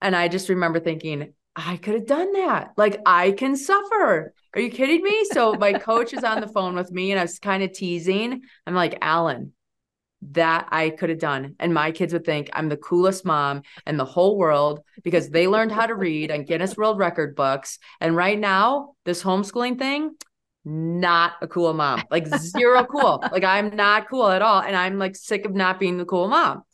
And 0.00 0.16
I 0.16 0.28
just 0.28 0.48
remember 0.48 0.80
thinking, 0.80 1.34
I 1.56 1.76
could 1.76 1.94
have 1.94 2.06
done 2.06 2.32
that. 2.32 2.72
Like 2.76 3.00
I 3.04 3.32
can 3.32 3.56
suffer. 3.56 4.32
Are 4.54 4.60
you 4.60 4.70
kidding 4.70 5.02
me? 5.02 5.24
So 5.32 5.54
my 5.54 5.74
coach 5.74 6.12
is 6.12 6.24
on 6.24 6.40
the 6.40 6.48
phone 6.48 6.74
with 6.74 6.90
me 6.90 7.10
and 7.10 7.20
I 7.20 7.24
was 7.24 7.38
kind 7.38 7.62
of 7.62 7.72
teasing. 7.72 8.42
I'm 8.66 8.74
like, 8.74 8.98
Alan, 9.00 9.52
that 10.22 10.68
I 10.70 10.90
could 10.90 11.10
have 11.10 11.18
done. 11.18 11.56
And 11.58 11.72
my 11.72 11.92
kids 11.92 12.12
would 12.12 12.24
think 12.24 12.50
I'm 12.52 12.68
the 12.68 12.76
coolest 12.76 13.24
mom 13.24 13.62
in 13.86 13.96
the 13.96 14.04
whole 14.04 14.36
world 14.36 14.80
because 15.02 15.30
they 15.30 15.48
learned 15.48 15.72
how 15.72 15.86
to 15.86 15.94
read 15.94 16.30
on 16.30 16.44
Guinness 16.44 16.76
World 16.76 16.98
Record 16.98 17.34
books. 17.34 17.78
And 18.00 18.16
right 18.16 18.38
now, 18.38 18.94
this 19.04 19.22
homeschooling 19.22 19.78
thing, 19.78 20.16
not 20.64 21.34
a 21.40 21.48
cool 21.48 21.72
mom, 21.72 22.02
like 22.10 22.26
zero 22.26 22.84
cool. 22.84 23.24
Like 23.32 23.44
I'm 23.44 23.74
not 23.74 24.08
cool 24.08 24.28
at 24.28 24.42
all. 24.42 24.60
And 24.60 24.76
I'm 24.76 24.98
like 24.98 25.16
sick 25.16 25.46
of 25.46 25.54
not 25.54 25.80
being 25.80 25.96
the 25.96 26.04
cool 26.04 26.28
mom. 26.28 26.64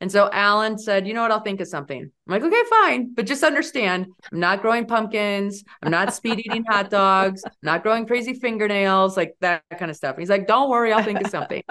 And 0.00 0.12
so 0.12 0.28
Alan 0.32 0.78
said, 0.78 1.06
you 1.06 1.14
know 1.14 1.22
what? 1.22 1.30
I'll 1.30 1.40
think 1.40 1.60
of 1.60 1.68
something. 1.68 2.00
I'm 2.00 2.30
like, 2.30 2.42
okay, 2.42 2.62
fine. 2.68 3.14
But 3.14 3.26
just 3.26 3.42
understand 3.42 4.06
I'm 4.30 4.40
not 4.40 4.62
growing 4.62 4.86
pumpkins. 4.86 5.64
I'm 5.82 5.90
not 5.90 6.14
speed 6.14 6.40
eating 6.40 6.64
hot 6.64 6.90
dogs. 6.90 7.42
I'm 7.44 7.52
not 7.62 7.82
growing 7.82 8.06
crazy 8.06 8.34
fingernails, 8.34 9.16
like 9.16 9.36
that 9.40 9.62
kind 9.78 9.90
of 9.90 9.96
stuff. 9.96 10.14
And 10.14 10.20
he's 10.20 10.30
like, 10.30 10.46
don't 10.46 10.70
worry, 10.70 10.92
I'll 10.92 11.02
think 11.02 11.20
of 11.20 11.30
something. 11.30 11.62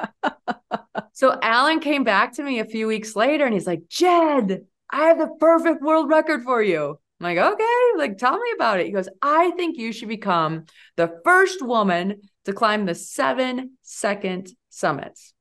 so 1.13 1.37
Alan 1.41 1.79
came 1.79 2.03
back 2.03 2.33
to 2.33 2.43
me 2.43 2.59
a 2.59 2.65
few 2.65 2.87
weeks 2.87 3.15
later 3.15 3.45
and 3.45 3.53
he's 3.53 3.67
like, 3.67 3.87
Jenn, 3.89 4.65
I 4.89 5.05
have 5.05 5.19
the 5.19 5.35
perfect 5.39 5.81
world 5.81 6.09
record 6.09 6.43
for 6.43 6.61
you. 6.61 6.99
I'm 7.19 7.23
like, 7.23 7.37
okay, 7.37 7.81
like 7.97 8.17
tell 8.17 8.37
me 8.37 8.49
about 8.55 8.79
it. 8.79 8.87
He 8.87 8.91
goes, 8.91 9.07
I 9.21 9.51
think 9.51 9.77
you 9.77 9.93
should 9.93 10.09
become 10.09 10.65
the 10.97 11.19
first 11.23 11.61
woman 11.61 12.21
to 12.45 12.53
climb 12.53 12.85
the 12.85 12.95
seven 12.95 13.77
second 13.83 14.49
summits. 14.69 15.34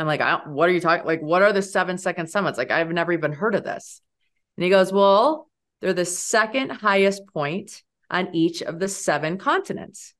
I'm 0.00 0.06
like, 0.06 0.46
what 0.46 0.68
are 0.68 0.72
you 0.72 0.80
talking? 0.80 1.06
Like, 1.06 1.20
what 1.20 1.42
are 1.42 1.52
the 1.52 1.62
seven 1.62 1.98
second 1.98 2.28
summits? 2.28 2.58
Like, 2.58 2.70
I've 2.70 2.90
never 2.90 3.12
even 3.12 3.32
heard 3.32 3.54
of 3.54 3.64
this. 3.64 4.00
And 4.56 4.64
he 4.64 4.70
goes, 4.70 4.92
well, 4.92 5.48
they're 5.80 5.92
the 5.92 6.04
second 6.04 6.70
highest 6.70 7.26
point 7.32 7.82
on 8.10 8.34
each 8.34 8.62
of 8.62 8.78
the 8.78 8.88
seven 8.88 9.38
continents. 9.38 10.14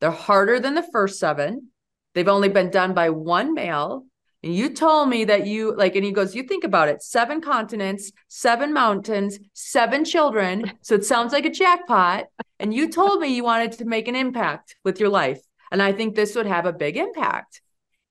They're 0.00 0.10
harder 0.10 0.60
than 0.60 0.74
the 0.74 0.88
first 0.92 1.18
seven. 1.18 1.68
They've 2.14 2.28
only 2.28 2.48
been 2.48 2.70
done 2.70 2.94
by 2.94 3.10
one 3.10 3.54
male. 3.54 4.04
And 4.42 4.54
you 4.54 4.70
told 4.70 5.08
me 5.08 5.24
that 5.24 5.46
you 5.46 5.74
like, 5.74 5.96
and 5.96 6.04
he 6.04 6.12
goes, 6.12 6.34
You 6.34 6.44
think 6.44 6.62
about 6.62 6.88
it 6.88 7.02
seven 7.02 7.40
continents, 7.40 8.12
seven 8.28 8.72
mountains, 8.72 9.38
seven 9.52 10.04
children. 10.04 10.72
So 10.82 10.94
it 10.94 11.04
sounds 11.04 11.32
like 11.32 11.44
a 11.44 11.50
jackpot. 11.50 12.26
And 12.60 12.72
you 12.72 12.88
told 12.88 13.20
me 13.20 13.34
you 13.34 13.42
wanted 13.42 13.72
to 13.72 13.84
make 13.84 14.06
an 14.06 14.14
impact 14.14 14.76
with 14.84 15.00
your 15.00 15.08
life. 15.08 15.40
And 15.70 15.82
I 15.82 15.92
think 15.92 16.14
this 16.14 16.34
would 16.36 16.46
have 16.46 16.66
a 16.66 16.72
big 16.72 16.96
impact. 16.96 17.60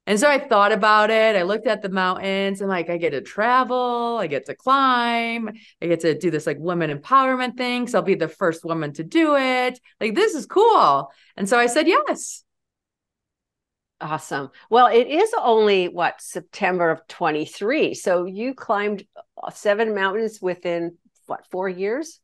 And 0.08 0.18
so 0.18 0.30
I 0.30 0.40
thought 0.40 0.72
about 0.72 1.10
it. 1.10 1.36
I 1.36 1.44
looked 1.44 1.68
at 1.68 1.82
the 1.82 1.90
mountains 1.90 2.62
and 2.62 2.70
like 2.70 2.90
I 2.90 2.96
get 2.96 3.10
to 3.10 3.20
travel, 3.20 4.18
I 4.18 4.28
get 4.28 4.46
to 4.46 4.56
climb, 4.56 5.50
I 5.82 5.86
get 5.86 6.00
to 6.00 6.18
do 6.18 6.32
this 6.32 6.48
like 6.48 6.58
women 6.60 6.98
empowerment 6.98 7.58
thing. 7.58 7.88
So 7.88 7.98
I'll 7.98 8.06
be 8.06 8.16
the 8.16 8.30
first 8.30 8.64
woman 8.64 8.94
to 8.94 9.04
do 9.04 9.36
it. 9.36 9.78
Like 10.00 10.16
this 10.16 10.34
is 10.34 10.46
cool. 10.46 11.12
And 11.36 11.48
so 11.48 11.60
I 11.60 11.68
said 11.68 11.90
yes. 11.90 12.46
Awesome. 14.00 14.52
Well, 14.70 14.88
it 14.88 15.08
is 15.08 15.34
only 15.38 15.90
what 15.90 16.22
September 16.22 16.90
of 16.90 17.06
23. 17.10 17.94
So 17.94 18.24
you 18.24 18.54
climbed 18.54 19.06
uh, 19.44 19.50
seven 19.50 19.94
mountains 19.94 20.40
within 20.42 20.96
what, 21.26 21.46
four 21.52 21.68
years? 21.68 22.22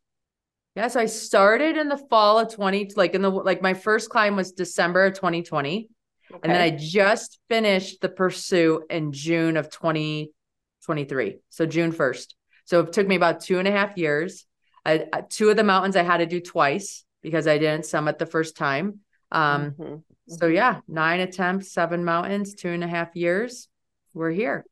Yes, 0.76 0.96
I 0.96 1.08
started 1.08 1.76
in 1.76 1.90
the 1.90 1.98
fall 1.98 2.40
of 2.40 2.54
20, 2.54 2.92
like 2.96 3.14
in 3.14 3.22
the 3.22 3.30
like 3.30 3.62
my 3.62 3.74
first 3.74 4.10
climb 4.10 4.38
was 4.38 4.54
December 4.54 5.06
of 5.06 5.16
2020. 5.16 5.90
Okay. 6.34 6.40
And 6.44 6.52
then 6.52 6.62
I 6.62 6.72
just 6.72 7.40
finished 7.48 8.02
the 8.02 8.10
pursuit 8.10 8.84
in 8.90 9.12
June 9.12 9.56
of 9.56 9.70
2023. 9.70 11.38
So 11.50 11.66
June 11.66 11.92
1st. 11.92 12.34
So 12.66 12.80
it 12.82 12.94
took 12.94 13.08
me 13.08 13.16
about 13.16 13.42
two 13.42 13.60
and 13.60 13.68
a 13.68 13.72
half 13.72 13.98
years. 13.98 14.46
I, 14.86 15.06
two 15.30 15.50
of 15.50 15.58
the 15.58 15.64
mountains 15.64 15.96
I 15.96 16.04
had 16.04 16.18
to 16.18 16.26
do 16.26 16.42
twice 16.42 17.06
because 17.22 17.48
I 17.48 17.58
didn't 17.58 17.86
summit 17.86 18.18
the 18.18 18.26
first 18.26 18.58
time. 18.58 19.00
Um, 19.32 19.72
mm-hmm. 19.72 19.96
So 20.28 20.48
yeah, 20.48 20.80
nine 20.88 21.20
attempts, 21.20 21.72
seven 21.72 22.04
mountains, 22.04 22.56
two 22.56 22.70
and 22.70 22.84
a 22.84 22.88
half 22.88 23.16
years. 23.16 23.68
We're 24.14 24.32
here. 24.32 24.66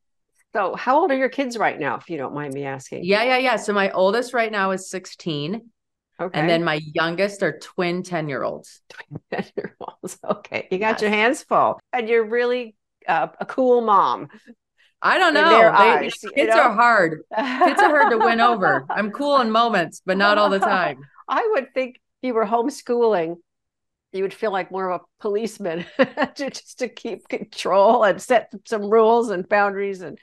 So 0.54 0.74
how 0.74 1.00
old 1.00 1.10
are 1.10 1.16
your 1.16 1.28
kids 1.28 1.56
right 1.56 1.78
now, 1.78 1.96
if 1.96 2.10
you 2.10 2.18
don't 2.18 2.34
mind 2.34 2.52
me 2.52 2.64
asking? 2.64 3.04
Yeah, 3.04 3.22
yeah, 3.22 3.38
yeah. 3.38 3.56
So 3.56 3.72
my 3.72 3.90
oldest 3.90 4.34
right 4.34 4.52
now 4.52 4.72
is 4.72 4.90
16. 4.90 5.62
Okay. 6.20 6.38
And 6.38 6.48
then 6.48 6.62
my 6.62 6.80
youngest 6.94 7.42
are 7.42 7.58
twin 7.58 8.02
10 8.02 8.28
year 8.28 8.42
olds. 8.42 8.80
Twin 8.88 9.20
10 9.32 9.44
year 9.56 9.76
olds. 9.80 10.18
Okay. 10.24 10.68
You 10.70 10.78
got 10.78 10.92
yes. 10.92 11.02
your 11.02 11.10
hands 11.10 11.42
full. 11.42 11.80
And 11.92 12.08
you're 12.08 12.24
really 12.24 12.76
uh, 13.08 13.28
a 13.40 13.46
cool 13.46 13.80
mom. 13.80 14.28
I 15.00 15.18
don't 15.18 15.34
know. 15.34 15.50
They, 15.50 15.66
eyes, 15.66 16.14
kids 16.14 16.32
you 16.36 16.46
know? 16.46 16.60
are 16.60 16.72
hard. 16.74 17.22
kids 17.34 17.80
are 17.80 17.88
hard 17.88 18.10
to 18.12 18.18
win 18.18 18.40
over. 18.40 18.86
I'm 18.88 19.10
cool 19.10 19.40
in 19.40 19.50
moments, 19.50 20.00
but 20.06 20.16
not 20.16 20.38
all 20.38 20.48
the 20.48 20.58
time. 20.60 20.98
I 21.28 21.48
would 21.54 21.74
think 21.74 21.96
if 21.96 22.28
you 22.28 22.34
were 22.34 22.46
homeschooling 22.46 23.36
you 24.12 24.22
would 24.22 24.34
feel 24.34 24.52
like 24.52 24.70
more 24.70 24.90
of 24.90 25.00
a 25.00 25.04
policeman 25.20 25.84
to 25.98 26.50
just 26.50 26.78
to 26.78 26.88
keep 26.88 27.28
control 27.28 28.04
and 28.04 28.20
set 28.20 28.52
some 28.66 28.90
rules 28.90 29.30
and 29.30 29.48
boundaries 29.48 30.02
and 30.02 30.18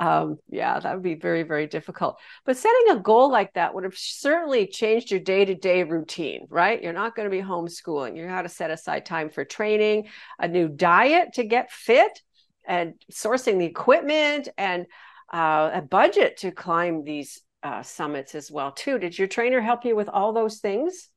um, 0.00 0.38
yeah 0.48 0.80
that 0.80 0.94
would 0.94 1.02
be 1.02 1.14
very 1.14 1.42
very 1.42 1.66
difficult 1.66 2.18
but 2.46 2.56
setting 2.56 2.86
a 2.90 2.98
goal 2.98 3.30
like 3.30 3.52
that 3.52 3.74
would 3.74 3.84
have 3.84 3.96
certainly 3.96 4.66
changed 4.66 5.10
your 5.10 5.20
day-to-day 5.20 5.84
routine 5.84 6.46
right 6.48 6.82
you're 6.82 6.94
not 6.94 7.14
going 7.14 7.30
to 7.30 7.36
be 7.36 7.42
homeschooling 7.42 8.16
you 8.16 8.26
got 8.26 8.42
to 8.42 8.48
set 8.48 8.70
aside 8.70 9.04
time 9.04 9.28
for 9.28 9.44
training 9.44 10.08
a 10.38 10.48
new 10.48 10.68
diet 10.68 11.34
to 11.34 11.44
get 11.44 11.70
fit 11.70 12.22
and 12.66 12.94
sourcing 13.12 13.58
the 13.58 13.66
equipment 13.66 14.48
and 14.56 14.86
uh, 15.32 15.70
a 15.74 15.82
budget 15.82 16.38
to 16.38 16.50
climb 16.50 17.04
these 17.04 17.42
uh, 17.62 17.82
summits 17.82 18.34
as 18.34 18.50
well 18.50 18.72
too 18.72 18.98
did 18.98 19.18
your 19.18 19.28
trainer 19.28 19.60
help 19.60 19.84
you 19.84 19.94
with 19.94 20.08
all 20.08 20.32
those 20.32 20.60
things 20.60 21.10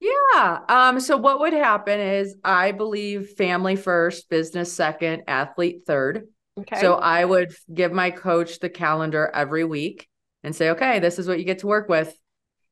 yeah. 0.00 0.58
Um, 0.68 1.00
so 1.00 1.16
what 1.16 1.40
would 1.40 1.54
happen 1.54 1.98
is 1.98 2.36
I 2.44 2.72
believe 2.72 3.30
family 3.38 3.74
first, 3.74 4.28
business 4.28 4.70
second, 4.70 5.22
athlete 5.28 5.84
third. 5.86 6.28
Okay. 6.58 6.80
So 6.80 6.94
I 6.94 7.24
would 7.24 7.54
give 7.72 7.92
my 7.92 8.10
coach 8.10 8.60
the 8.60 8.68
calendar 8.68 9.30
every 9.32 9.64
week 9.64 10.08
and 10.42 10.54
say, 10.54 10.70
okay, 10.70 11.00
this 11.00 11.18
is 11.18 11.26
what 11.26 11.38
you 11.38 11.44
get 11.44 11.60
to 11.60 11.66
work 11.66 11.88
with. 11.88 12.14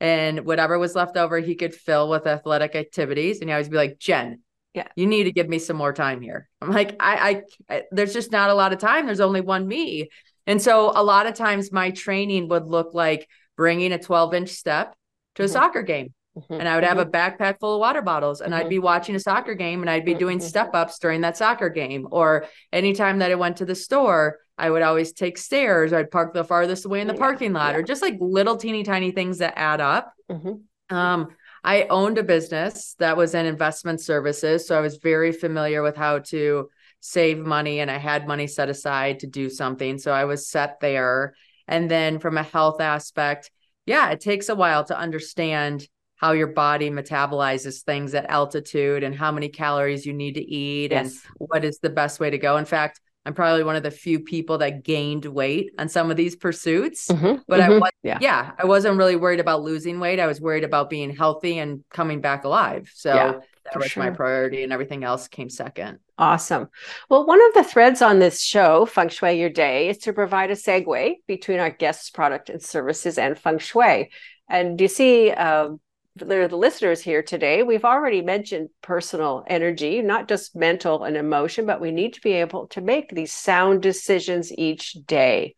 And 0.00 0.44
whatever 0.44 0.78
was 0.78 0.94
left 0.94 1.16
over, 1.16 1.38
he 1.38 1.54
could 1.54 1.74
fill 1.74 2.08
with 2.08 2.26
athletic 2.26 2.74
activities. 2.74 3.40
And 3.40 3.48
he 3.48 3.52
always 3.52 3.68
be 3.68 3.76
like, 3.76 3.98
Jenn, 3.98 4.40
yeah, 4.74 4.88
you 4.96 5.06
need 5.06 5.24
to 5.24 5.32
give 5.32 5.48
me 5.48 5.58
some 5.58 5.76
more 5.76 5.92
time 5.92 6.20
here. 6.20 6.48
I'm 6.60 6.70
like, 6.70 6.96
I, 7.00 7.42
I, 7.68 7.74
I 7.74 7.82
there's 7.90 8.12
just 8.12 8.32
not 8.32 8.50
a 8.50 8.54
lot 8.54 8.72
of 8.72 8.78
time. 8.78 9.06
There's 9.06 9.20
only 9.20 9.40
one 9.40 9.66
me. 9.66 10.10
And 10.46 10.60
so 10.60 10.92
a 10.94 11.02
lot 11.02 11.26
of 11.26 11.34
times 11.34 11.72
my 11.72 11.90
training 11.90 12.48
would 12.48 12.66
look 12.66 12.94
like 12.94 13.28
bringing 13.56 13.92
a 13.92 13.98
12 13.98 14.34
inch 14.34 14.48
step 14.50 14.94
to 15.36 15.42
a 15.42 15.46
mm-hmm. 15.46 15.52
soccer 15.52 15.82
game 15.82 16.14
Mm-hmm. 16.36 16.54
And 16.54 16.68
I 16.68 16.76
would 16.76 16.84
have 16.84 16.98
a 16.98 17.04
mm-hmm. 17.04 17.42
backpack 17.42 17.60
full 17.60 17.74
of 17.74 17.80
water 17.80 18.00
bottles 18.00 18.40
and 18.40 18.54
mm-hmm. 18.54 18.64
I'd 18.64 18.70
be 18.70 18.78
watching 18.78 19.14
a 19.14 19.20
soccer 19.20 19.54
game 19.54 19.82
and 19.82 19.90
I'd 19.90 20.04
be 20.04 20.14
doing 20.14 20.38
mm-hmm. 20.38 20.46
step 20.46 20.70
ups 20.74 20.98
during 20.98 21.20
that 21.20 21.36
soccer 21.36 21.68
game. 21.68 22.08
Or 22.10 22.46
anytime 22.72 23.18
that 23.18 23.30
I 23.30 23.34
went 23.34 23.58
to 23.58 23.66
the 23.66 23.74
store, 23.74 24.38
I 24.56 24.70
would 24.70 24.82
always 24.82 25.12
take 25.12 25.36
stairs. 25.36 25.92
or 25.92 25.98
I'd 25.98 26.10
park 26.10 26.32
the 26.32 26.44
farthest 26.44 26.86
away 26.86 27.02
in 27.02 27.06
the 27.06 27.14
yeah. 27.14 27.20
parking 27.20 27.52
lot 27.52 27.74
yeah. 27.74 27.80
or 27.80 27.82
just 27.82 28.00
like 28.00 28.16
little 28.18 28.56
teeny 28.56 28.82
tiny 28.82 29.10
things 29.10 29.38
that 29.38 29.54
add 29.58 29.80
up. 29.80 30.14
Mm-hmm. 30.30 30.96
Um, 30.96 31.28
I 31.64 31.84
owned 31.84 32.18
a 32.18 32.22
business 32.22 32.96
that 32.98 33.16
was 33.16 33.34
in 33.34 33.46
investment 33.46 34.00
services. 34.00 34.66
So 34.66 34.76
I 34.76 34.80
was 34.80 34.96
very 34.96 35.32
familiar 35.32 35.82
with 35.82 35.96
how 35.96 36.20
to 36.20 36.70
save 37.00 37.38
money 37.38 37.80
and 37.80 37.90
I 37.90 37.98
had 37.98 38.26
money 38.26 38.46
set 38.46 38.68
aside 38.68 39.20
to 39.20 39.26
do 39.26 39.50
something. 39.50 39.98
So 39.98 40.12
I 40.12 40.24
was 40.24 40.48
set 40.48 40.80
there. 40.80 41.34
And 41.68 41.90
then 41.90 42.18
from 42.18 42.38
a 42.38 42.42
health 42.42 42.80
aspect, 42.80 43.50
yeah, 43.86 44.10
it 44.10 44.20
takes 44.20 44.48
a 44.48 44.54
while 44.54 44.84
to 44.84 44.98
understand 44.98 45.86
how 46.22 46.32
your 46.32 46.46
body 46.46 46.88
metabolizes 46.88 47.82
things 47.82 48.14
at 48.14 48.30
altitude 48.30 49.02
and 49.02 49.12
how 49.12 49.32
many 49.32 49.48
calories 49.48 50.06
you 50.06 50.12
need 50.12 50.36
to 50.36 50.42
eat 50.42 50.92
yes. 50.92 51.24
and 51.38 51.48
what 51.50 51.64
is 51.64 51.80
the 51.80 51.90
best 51.90 52.20
way 52.20 52.30
to 52.30 52.38
go. 52.38 52.56
In 52.56 52.64
fact, 52.64 53.00
I'm 53.26 53.34
probably 53.34 53.64
one 53.64 53.76
of 53.76 53.82
the 53.82 53.90
few 53.90 54.20
people 54.20 54.58
that 54.58 54.84
gained 54.84 55.24
weight 55.24 55.72
on 55.78 55.88
some 55.88 56.10
of 56.10 56.16
these 56.16 56.36
pursuits, 56.36 57.08
mm-hmm, 57.08 57.40
but 57.46 57.60
mm-hmm, 57.60 57.72
I 57.72 57.78
was, 57.78 57.90
yeah. 58.02 58.18
yeah, 58.20 58.52
I 58.56 58.66
wasn't 58.66 58.98
really 58.98 59.16
worried 59.16 59.40
about 59.40 59.62
losing 59.62 60.00
weight. 60.00 60.20
I 60.20 60.26
was 60.26 60.40
worried 60.40 60.64
about 60.64 60.90
being 60.90 61.14
healthy 61.14 61.58
and 61.58 61.84
coming 61.90 62.20
back 62.20 62.44
alive. 62.44 62.90
So 62.94 63.14
yeah, 63.14 63.32
that 63.64 63.76
was 63.76 63.90
sure. 63.90 64.02
my 64.04 64.10
priority 64.10 64.62
and 64.62 64.72
everything 64.72 65.04
else 65.04 65.28
came 65.28 65.50
second. 65.50 65.98
Awesome. 66.18 66.68
Well, 67.08 67.26
one 67.26 67.44
of 67.44 67.54
the 67.54 67.64
threads 67.64 68.00
on 68.02 68.18
this 68.20 68.40
show, 68.40 68.86
Feng 68.86 69.08
Shui 69.08 69.40
Your 69.40 69.50
Day, 69.50 69.88
is 69.88 69.98
to 69.98 70.12
provide 70.12 70.50
a 70.50 70.54
segue 70.54 71.14
between 71.26 71.58
our 71.58 71.70
guests' 71.70 72.10
product 72.10 72.48
and 72.48 72.62
services 72.62 73.18
and 73.18 73.38
Feng 73.38 73.58
Shui. 73.58 74.10
And 74.48 74.78
do 74.78 74.84
you 74.84 74.88
see, 74.88 75.30
um, 75.30 75.80
the 76.16 76.48
listeners 76.48 77.00
here 77.00 77.22
today, 77.22 77.62
we've 77.62 77.84
already 77.84 78.22
mentioned 78.22 78.68
personal 78.82 79.44
energy, 79.46 80.02
not 80.02 80.28
just 80.28 80.54
mental 80.54 81.04
and 81.04 81.16
emotion, 81.16 81.66
but 81.66 81.80
we 81.80 81.90
need 81.90 82.14
to 82.14 82.20
be 82.20 82.32
able 82.32 82.66
to 82.68 82.80
make 82.80 83.10
these 83.10 83.32
sound 83.32 83.82
decisions 83.82 84.52
each 84.52 84.92
day. 85.06 85.56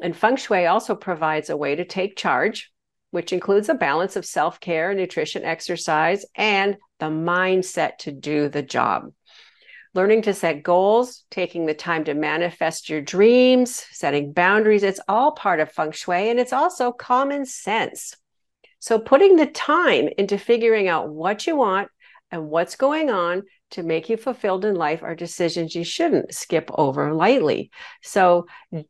And 0.00 0.16
feng 0.16 0.36
shui 0.36 0.66
also 0.66 0.94
provides 0.94 1.50
a 1.50 1.56
way 1.56 1.74
to 1.74 1.84
take 1.84 2.16
charge 2.16 2.70
which 3.10 3.32
includes 3.32 3.68
a 3.68 3.74
balance 3.74 4.16
of 4.16 4.24
self 4.24 4.60
care, 4.60 4.94
nutrition, 4.94 5.44
exercise, 5.44 6.24
and 6.34 6.76
the 6.98 7.06
mindset 7.06 7.98
to 7.98 8.12
do 8.12 8.48
the 8.48 8.62
job. 8.62 9.12
Learning 9.94 10.22
to 10.22 10.34
set 10.34 10.62
goals, 10.62 11.24
taking 11.30 11.66
the 11.66 11.74
time 11.74 12.04
to 12.04 12.14
manifest 12.14 12.90
your 12.90 13.00
dreams, 13.00 13.84
setting 13.90 14.32
boundaries, 14.32 14.82
it's 14.82 15.00
all 15.08 15.32
part 15.32 15.60
of 15.60 15.72
feng 15.72 15.92
shui 15.92 16.28
and 16.30 16.38
it's 16.38 16.52
also 16.52 16.92
common 16.92 17.46
sense. 17.46 18.14
So, 18.78 18.98
putting 18.98 19.36
the 19.36 19.46
time 19.46 20.08
into 20.18 20.38
figuring 20.38 20.88
out 20.88 21.08
what 21.08 21.46
you 21.46 21.56
want 21.56 21.88
and 22.30 22.48
what's 22.48 22.76
going 22.76 23.10
on 23.10 23.42
to 23.70 23.82
make 23.82 24.08
you 24.08 24.16
fulfilled 24.16 24.64
in 24.64 24.74
life 24.74 25.02
are 25.02 25.14
decisions 25.14 25.74
you 25.74 25.84
shouldn't 25.84 26.34
skip 26.34 26.70
over 26.74 27.12
lightly. 27.12 27.70
So, 28.02 28.46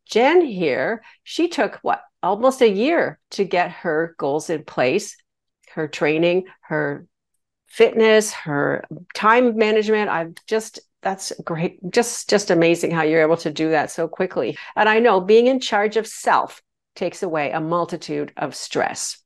Jenn 0.06 0.40
here, 0.40 1.02
she 1.22 1.48
took 1.48 1.78
what 1.82 2.02
almost 2.22 2.60
a 2.62 2.68
year 2.68 3.18
to 3.30 3.44
get 3.44 3.70
her 3.70 4.14
goals 4.18 4.50
in 4.50 4.64
place, 4.64 5.16
her 5.72 5.88
training, 5.88 6.44
her 6.62 7.06
fitness, 7.68 8.32
her 8.32 8.84
time 9.14 9.56
management. 9.56 10.10
I've 10.10 10.34
just 10.46 10.80
that's 11.00 11.32
great. 11.44 11.78
Just 11.90 12.28
just 12.28 12.50
amazing 12.50 12.90
how 12.90 13.02
you're 13.02 13.22
able 13.22 13.36
to 13.38 13.52
do 13.52 13.70
that 13.70 13.90
so 13.90 14.08
quickly. 14.08 14.58
And 14.74 14.88
I 14.88 14.98
know 14.98 15.20
being 15.20 15.46
in 15.46 15.60
charge 15.60 15.96
of 15.96 16.06
self 16.06 16.62
takes 16.96 17.22
away 17.22 17.52
a 17.52 17.60
multitude 17.60 18.32
of 18.36 18.56
stress. 18.56 19.22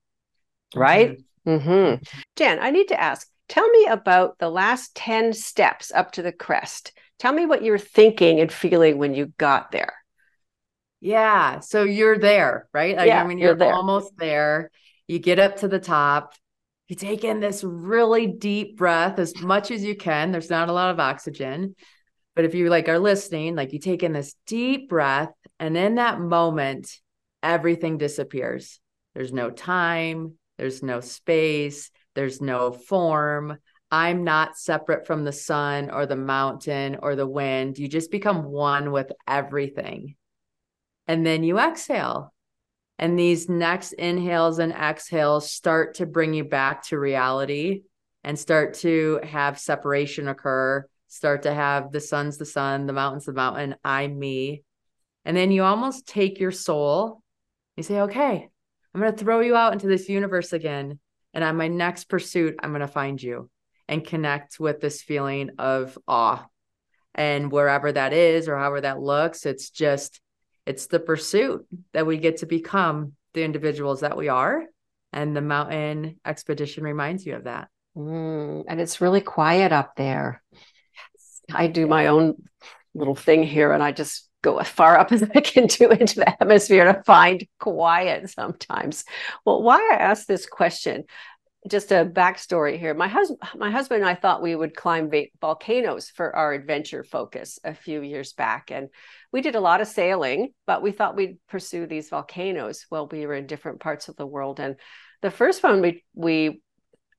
Right? 0.75 1.19
Mm-hmm. 1.47 1.71
mm-hmm. 1.71 2.02
Jenn, 2.37 2.59
I 2.61 2.71
need 2.71 2.88
to 2.88 3.00
ask, 3.00 3.29
tell 3.49 3.69
me 3.69 3.87
about 3.87 4.38
the 4.38 4.50
last 4.50 4.95
10 4.95 5.33
steps 5.33 5.93
up 5.95 6.12
to 6.12 6.23
the 6.23 6.33
crest. 6.33 6.93
Tell 7.19 7.33
me 7.33 7.47
what 7.47 7.62
you 7.62 7.73
were 7.73 7.79
thinking 7.79 8.41
and 8.41 8.52
feeling 8.52 8.99
when 8.99 9.14
you 9.14 9.33
got 9.38 9.71
there. 9.71 9.95
Yeah. 11.00 11.61
So 11.61 11.83
you're 11.83 12.19
there, 12.19 12.69
right? 12.73 12.97
Like, 12.97 13.09
yeah, 13.09 13.23
I 13.23 13.26
mean, 13.26 13.38
you're, 13.38 13.50
you're 13.50 13.57
there. 13.57 13.75
almost 13.75 14.12
there. 14.17 14.71
You 15.09 15.19
get 15.19 15.38
up 15.38 15.57
to 15.57 15.69
the 15.69 15.81
top. 15.81 16.35
You 16.88 16.97
take 16.97 17.25
in 17.25 17.41
this 17.41 17.64
really 17.64 18.26
deep 18.26 18.76
breath 18.76 19.19
as 19.19 19.41
much 19.41 19.71
as 19.71 19.83
you 19.83 19.97
can. 19.97 20.31
There's 20.31 20.50
not 20.50 20.69
a 20.69 20.73
lot 20.73 20.91
of 20.91 21.00
oxygen. 21.00 21.75
But 22.35 22.45
if 22.45 22.55
you 22.55 22.69
like 22.71 22.88
are 22.88 22.99
listening, 22.99 23.55
like 23.57 23.73
you 23.73 23.79
take 23.79 24.02
in 24.02 24.12
this 24.12 24.35
deep 24.47 24.88
breath, 24.88 25.33
and 25.59 25.76
in 25.76 25.97
that 25.97 26.21
moment, 26.21 26.99
everything 27.43 27.99
disappears. 27.99 28.81
There's 29.14 29.33
no 29.33 29.50
time, 29.50 30.35
there's 30.62 30.81
no 30.81 31.00
space, 31.00 31.90
there's 32.14 32.40
no 32.40 32.71
form. 32.71 33.59
I'm 33.90 34.23
not 34.23 34.57
separate 34.57 35.09
from 35.09 35.25
the 35.25 35.33
sun 35.33 35.90
or 35.90 36.07
the 36.07 36.14
mountain 36.14 36.99
or 37.02 37.16
the 37.16 37.26
wind. 37.26 37.78
You 37.78 37.88
just 37.88 38.12
become 38.12 38.45
one 38.45 38.92
with 38.92 39.11
everything 39.26 40.14
and 41.09 41.26
then 41.26 41.42
you 41.42 41.59
exhale. 41.59 42.33
And 42.97 43.19
these 43.19 43.49
next 43.49 43.95
inhales 43.95 44.61
and 44.61 44.73
exhales 44.73 45.50
start 45.50 45.95
to 45.95 46.07
bring 46.07 46.33
you 46.33 46.45
back 46.45 46.85
to 46.85 46.97
reality 46.97 47.83
and 48.23 48.38
start 48.38 48.75
to 48.75 49.19
have 49.25 49.59
separation 49.59 50.28
occur, 50.28 50.87
start 51.09 51.42
to 51.42 51.52
have 51.52 51.90
the 51.90 52.00
sun's 52.00 52.38
the 52.38 52.47
sun, 52.47 52.87
the 52.87 52.92
mountain's 52.92 53.25
the 53.25 53.33
mountain, 53.33 53.75
I'm 53.85 54.16
me. 54.16 54.62
And 55.25 55.37
then 55.37 55.50
you 55.50 55.64
almost 55.64 56.07
take 56.07 56.38
your 56.38 56.52
soul, 56.52 57.21
you 57.76 57.83
say, 57.83 58.02
okay, 58.02 58.49
I'm 58.95 59.01
going 59.01 59.13
to 59.13 59.25
throw 59.25 59.41
you 59.41 59.57
out 59.57 59.73
into 59.73 59.87
this 59.87 60.09
universe 60.09 60.53
again. 60.53 60.99
And 61.35 61.43
on 61.43 61.57
my 61.57 61.69
next 61.69 62.05
pursuit, 62.05 62.57
I'm 62.63 62.71
going 62.71 62.81
to 62.81 62.89
find 62.89 63.23
you 63.23 63.51
and 63.89 64.07
connect 64.07 64.61
with 64.61 64.81
this 64.81 65.03
feeling 65.03 65.51
of 65.59 65.99
awe. 66.07 66.47
And 67.15 67.51
wherever 67.51 67.93
that 67.93 68.13
is 68.13 68.49
or 68.49 68.57
however 68.57 68.83
that 68.83 69.01
looks, 69.01 69.47
it's 69.47 69.71
just 69.71 70.21
it's 70.65 70.87
the 70.87 71.01
pursuit 71.01 71.67
that 71.93 72.07
we 72.07 72.19
get 72.19 72.39
to 72.39 72.47
become 72.47 73.13
the 73.35 73.43
individuals 73.43 74.01
that 74.01 74.17
we 74.17 74.29
are. 74.29 74.65
And 75.13 75.37
the 75.37 75.43
mountain 75.43 76.21
expedition 76.25 76.85
reminds 76.85 77.27
you 77.27 77.37
of 77.37 77.45
that. 77.45 77.69
Mm, 77.97 78.65
and 78.69 78.81
it's 78.81 79.00
really 79.00 79.21
quiet 79.21 79.73
up 79.73 79.97
there. 79.97 80.43
I 81.52 81.67
do 81.67 81.87
my 81.87 82.07
own 82.07 82.37
little 82.95 83.15
thing 83.15 83.43
here 83.43 83.73
and 83.73 83.83
I 83.83 83.93
just 83.93 84.28
go 84.43 84.59
as 84.59 84.69
far 84.69 84.99
up 84.99 85.13
as 85.13 85.23
I 85.23 85.41
can 85.41 85.67
do 85.67 85.91
into 85.91 86.17
the 86.17 86.43
atmosphere 86.43 86.93
to 86.93 87.02
find 87.05 87.47
quiet 87.59 88.31
sometimes. 88.31 89.05
Well, 89.45 89.63
why 89.63 89.76
I 89.93 89.97
asked 89.97 90.28
this 90.28 90.47
question, 90.47 91.05
just 91.69 91.93
a 91.93 92.05
backstory 92.05 92.78
here. 92.78 92.93
My 92.93 93.07
husband, 93.07 93.39
my 93.57 93.71
husband 93.71 94.02
and 94.02 94.11
I 94.11 94.17
thought 94.17 94.43
we 94.43 94.57
would 94.57 94.75
climb 94.75 95.11
va- 95.11 95.26
volcanoes 95.41 96.11
for 96.11 96.35
our 96.35 96.52
adventure 96.52 97.05
focus 97.05 97.61
a 97.63 97.73
few 97.73 98.02
years 98.02 98.33
back, 98.33 98.73
and 98.73 98.89
we 99.33 99.43
did 99.43 99.55
a 99.55 99.61
lot 99.61 99.81
of 99.81 99.87
sailing, 99.87 100.52
but 100.67 100.83
we 100.83 100.91
thought 100.91 101.15
we'd 101.15 101.39
pursue 101.49 101.87
these 101.87 102.09
volcanoes 102.09 102.85
while 102.89 103.07
we 103.07 103.26
were 103.26 103.35
in 103.35 103.47
different 103.47 103.78
parts 103.78 104.09
of 104.09 104.17
the 104.17 104.26
world. 104.26 104.59
And 104.59 104.75
the 105.23 105.31
first 105.31 105.63
one 105.63 105.81
we 105.81 106.05
we 106.15 106.63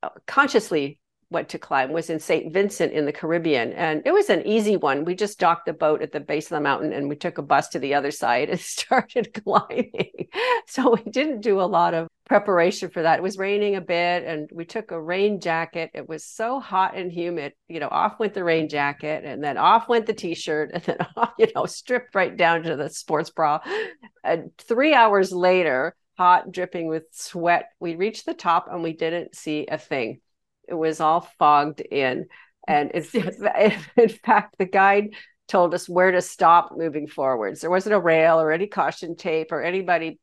uh, 0.02 0.10
consciously 0.28 1.00
went 1.34 1.50
to 1.50 1.60
climb 1.60 1.92
was 1.92 2.10
in 2.10 2.20
St. 2.20 2.54
Vincent 2.54 2.94
in 2.94 3.06
the 3.06 3.12
Caribbean. 3.12 3.74
And 3.74 4.02
it 4.06 4.14
was 4.14 4.30
an 4.30 4.48
easy 4.48 4.78
one. 4.78 5.04
We 5.04 5.16
just 5.16 5.40
docked 5.40 5.66
the 5.66 5.74
boat 5.74 6.02
at 6.02 6.12
the 6.12 6.20
base 6.20 6.46
of 6.46 6.56
the 6.56 6.62
mountain 6.62 6.94
and 6.94 7.10
we 7.10 7.16
took 7.16 7.38
a 7.38 7.42
bus 7.42 7.70
to 7.70 7.80
the 7.80 7.96
other 7.96 8.12
side 8.12 8.50
and 8.50 8.60
started 8.60 9.34
climbing. 9.44 10.30
so 10.68 10.96
we 10.96 11.12
didn't 11.12 11.42
do 11.42 11.60
a 11.60 11.64
lot 11.64 11.94
of 11.94 12.08
preparation 12.26 12.90
for 12.90 13.02
that. 13.02 13.20
It 13.20 13.24
was 13.24 13.38
raining 13.38 13.76
a 13.76 13.82
bit 13.82 14.24
and 14.24 14.50
we 14.54 14.64
took 14.64 14.92
a 14.92 15.02
rain 15.02 15.42
jacket. 15.42 15.92
It 15.94 16.08
was 16.08 16.24
so 16.24 16.60
hot 16.60 16.96
and 16.96 17.12
humid. 17.12 17.54
You 17.68 17.80
know, 17.80 17.90
off 17.90 18.20
went 18.20 18.34
the 18.34 18.44
rain 18.44 18.70
jacket 18.70 19.26
and 19.26 19.44
then 19.44 19.58
off 19.58 19.90
went 19.90 20.06
the 20.06 20.14
t-shirt 20.14 20.72
and 20.74 20.84
then 20.84 20.98
off, 21.18 21.34
you 21.38 21.48
know, 21.56 21.66
stripped 21.66 22.16
right 22.16 22.36
down 22.36 22.64
to 22.64 22.76
the 22.76 22.90
sports 22.90 23.30
bra. 23.30 23.60
And 24.24 24.52
3 24.58 24.94
hours 24.94 25.34
later, 25.34 25.96
hot 26.18 26.52
dripping 26.52 26.88
with 26.88 27.04
sweat, 27.12 27.70
we 27.80 27.96
reached 27.96 28.26
the 28.26 28.34
top 28.34 28.68
and 28.72 28.84
we 28.84 28.94
didn't 28.94 29.36
see 29.36 29.68
a 29.70 29.78
thing. 29.78 30.22
It 30.74 30.78
was 30.78 31.00
all 31.00 31.22
fogged 31.38 31.82
in. 31.82 32.26
And 32.68 32.90
it's, 32.96 33.14
in 33.96 34.10
fact, 34.10 34.56
the 34.58 34.66
guide 34.66 35.14
told 35.48 35.76
us 35.76 35.88
where 35.88 36.12
to 36.12 36.22
stop 36.22 36.72
moving 36.76 37.06
forwards. 37.06 37.62
There 37.62 37.70
wasn't 37.70 37.94
a 37.94 38.00
rail 38.00 38.42
or 38.42 38.52
any 38.52 38.66
caution 38.66 39.16
tape 39.16 39.52
or 39.52 39.62
anybody 39.62 40.20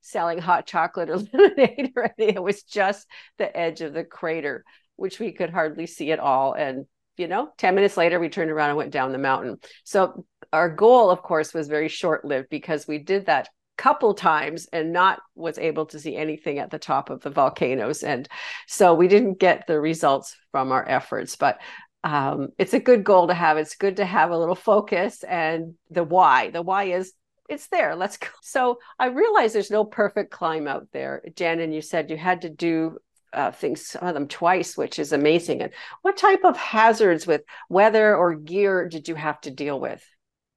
selling 0.00 0.38
hot 0.38 0.66
chocolate 0.66 1.08
or 1.08 1.18
lemonade 1.32 1.92
or 1.94 2.04
anything. 2.18 2.34
It 2.34 2.42
was 2.42 2.64
just 2.64 3.06
the 3.38 3.56
edge 3.56 3.80
of 3.80 3.92
the 3.92 4.02
crater, 4.02 4.64
which 4.96 5.20
we 5.20 5.30
could 5.30 5.50
hardly 5.50 5.86
see 5.86 6.10
at 6.10 6.18
all. 6.18 6.52
And, 6.52 6.86
you 7.16 7.28
know, 7.28 7.50
10 7.58 7.76
minutes 7.76 7.96
later, 7.96 8.18
we 8.18 8.28
turned 8.28 8.50
around 8.50 8.70
and 8.70 8.78
went 8.78 8.90
down 8.90 9.12
the 9.12 9.18
mountain. 9.18 9.58
So 9.84 10.26
our 10.52 10.68
goal, 10.68 11.10
of 11.10 11.22
course, 11.22 11.54
was 11.54 11.68
very 11.68 11.88
short 11.88 12.24
lived 12.24 12.48
because 12.50 12.88
we 12.88 12.98
did 12.98 13.26
that 13.26 13.50
couple 13.82 14.14
times 14.14 14.68
and 14.72 14.92
not 14.92 15.20
was 15.34 15.58
able 15.58 15.86
to 15.86 15.98
see 15.98 16.16
anything 16.16 16.58
at 16.58 16.70
the 16.70 16.78
top 16.78 17.10
of 17.10 17.20
the 17.22 17.30
volcanoes 17.30 18.04
and 18.04 18.28
so 18.68 18.94
we 18.94 19.08
didn't 19.08 19.40
get 19.40 19.66
the 19.66 19.80
results 19.80 20.36
from 20.52 20.70
our 20.70 20.88
efforts 20.88 21.34
but 21.34 21.58
um, 22.04 22.48
it's 22.58 22.74
a 22.74 22.80
good 22.80 23.02
goal 23.02 23.26
to 23.28 23.34
have 23.34 23.58
it's 23.58 23.74
good 23.74 23.96
to 23.96 24.04
have 24.04 24.30
a 24.30 24.38
little 24.38 24.54
focus 24.54 25.24
and 25.24 25.74
the 25.90 26.04
why 26.04 26.50
the 26.50 26.62
why 26.62 26.84
is 26.84 27.12
it's 27.48 27.66
there. 27.68 27.94
Let's 27.94 28.16
go. 28.16 28.28
So 28.40 28.78
I 28.98 29.06
realize 29.06 29.52
there's 29.52 29.70
no 29.70 29.84
perfect 29.84 30.30
climb 30.30 30.66
out 30.66 30.88
there. 30.92 31.22
Jenn, 31.36 31.60
and 31.60 31.74
you 31.74 31.82
said 31.82 32.10
you 32.10 32.16
had 32.16 32.42
to 32.42 32.48
do 32.48 32.98
uh, 33.32 33.50
things, 33.50 33.86
some 33.86 34.06
of 34.06 34.14
them 34.14 34.28
twice, 34.28 34.76
which 34.76 34.98
is 34.98 35.12
amazing. 35.12 35.62
And 35.62 35.72
what 36.02 36.16
type 36.16 36.44
of 36.44 36.56
hazards 36.56 37.26
with 37.26 37.42
weather 37.68 38.14
or 38.16 38.34
gear 38.34 38.88
did 38.88 39.08
you 39.08 39.14
have 39.14 39.40
to 39.42 39.50
deal 39.50 39.78
with? 39.78 40.04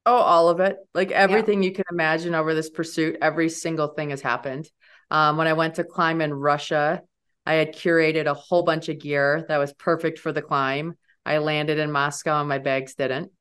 Oh, 0.06 0.18
all 0.18 0.50
of 0.50 0.60
it. 0.60 0.78
Like 0.94 1.12
everything 1.12 1.64
yeah. 1.64 1.70
you 1.70 1.76
can 1.76 1.86
imagine 1.92 2.36
over 2.36 2.54
this 2.54 2.70
pursuit, 2.70 3.18
every 3.22 3.50
single 3.50 3.88
thing 3.88 4.12
has 4.12 4.22
happened. 4.22 4.70
Um, 5.10 5.38
when 5.38 5.48
I 5.48 5.54
went 5.54 5.76
to 5.76 5.84
climb 5.84 6.22
in 6.22 6.34
Russia, 6.34 7.02
I 7.46 7.54
had 7.54 7.76
curated 7.76 8.26
a 8.26 8.34
whole 8.34 8.64
bunch 8.64 8.90
of 8.90 9.00
gear 9.00 9.46
that 9.48 9.58
was 9.58 9.74
perfect 9.74 10.20
for 10.20 10.32
the 10.32 10.42
climb. 10.42 10.96
I 11.26 11.40
landed 11.40 11.80
in 11.80 11.92
Moscow 11.92 12.40
and 12.40 12.50
my 12.50 12.60
bags 12.60 12.96
didn't. 12.96 13.32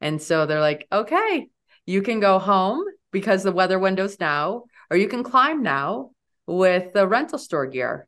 And 0.00 0.20
so 0.20 0.46
they're 0.46 0.60
like, 0.60 0.86
okay, 0.92 1.48
you 1.86 2.02
can 2.02 2.20
go 2.20 2.38
home 2.38 2.84
because 3.10 3.42
the 3.42 3.52
weather 3.52 3.78
window's 3.78 4.20
now, 4.20 4.64
or 4.90 4.96
you 4.96 5.08
can 5.08 5.22
climb 5.22 5.62
now 5.62 6.10
with 6.46 6.92
the 6.92 7.06
rental 7.06 7.38
store 7.38 7.66
gear. 7.66 8.07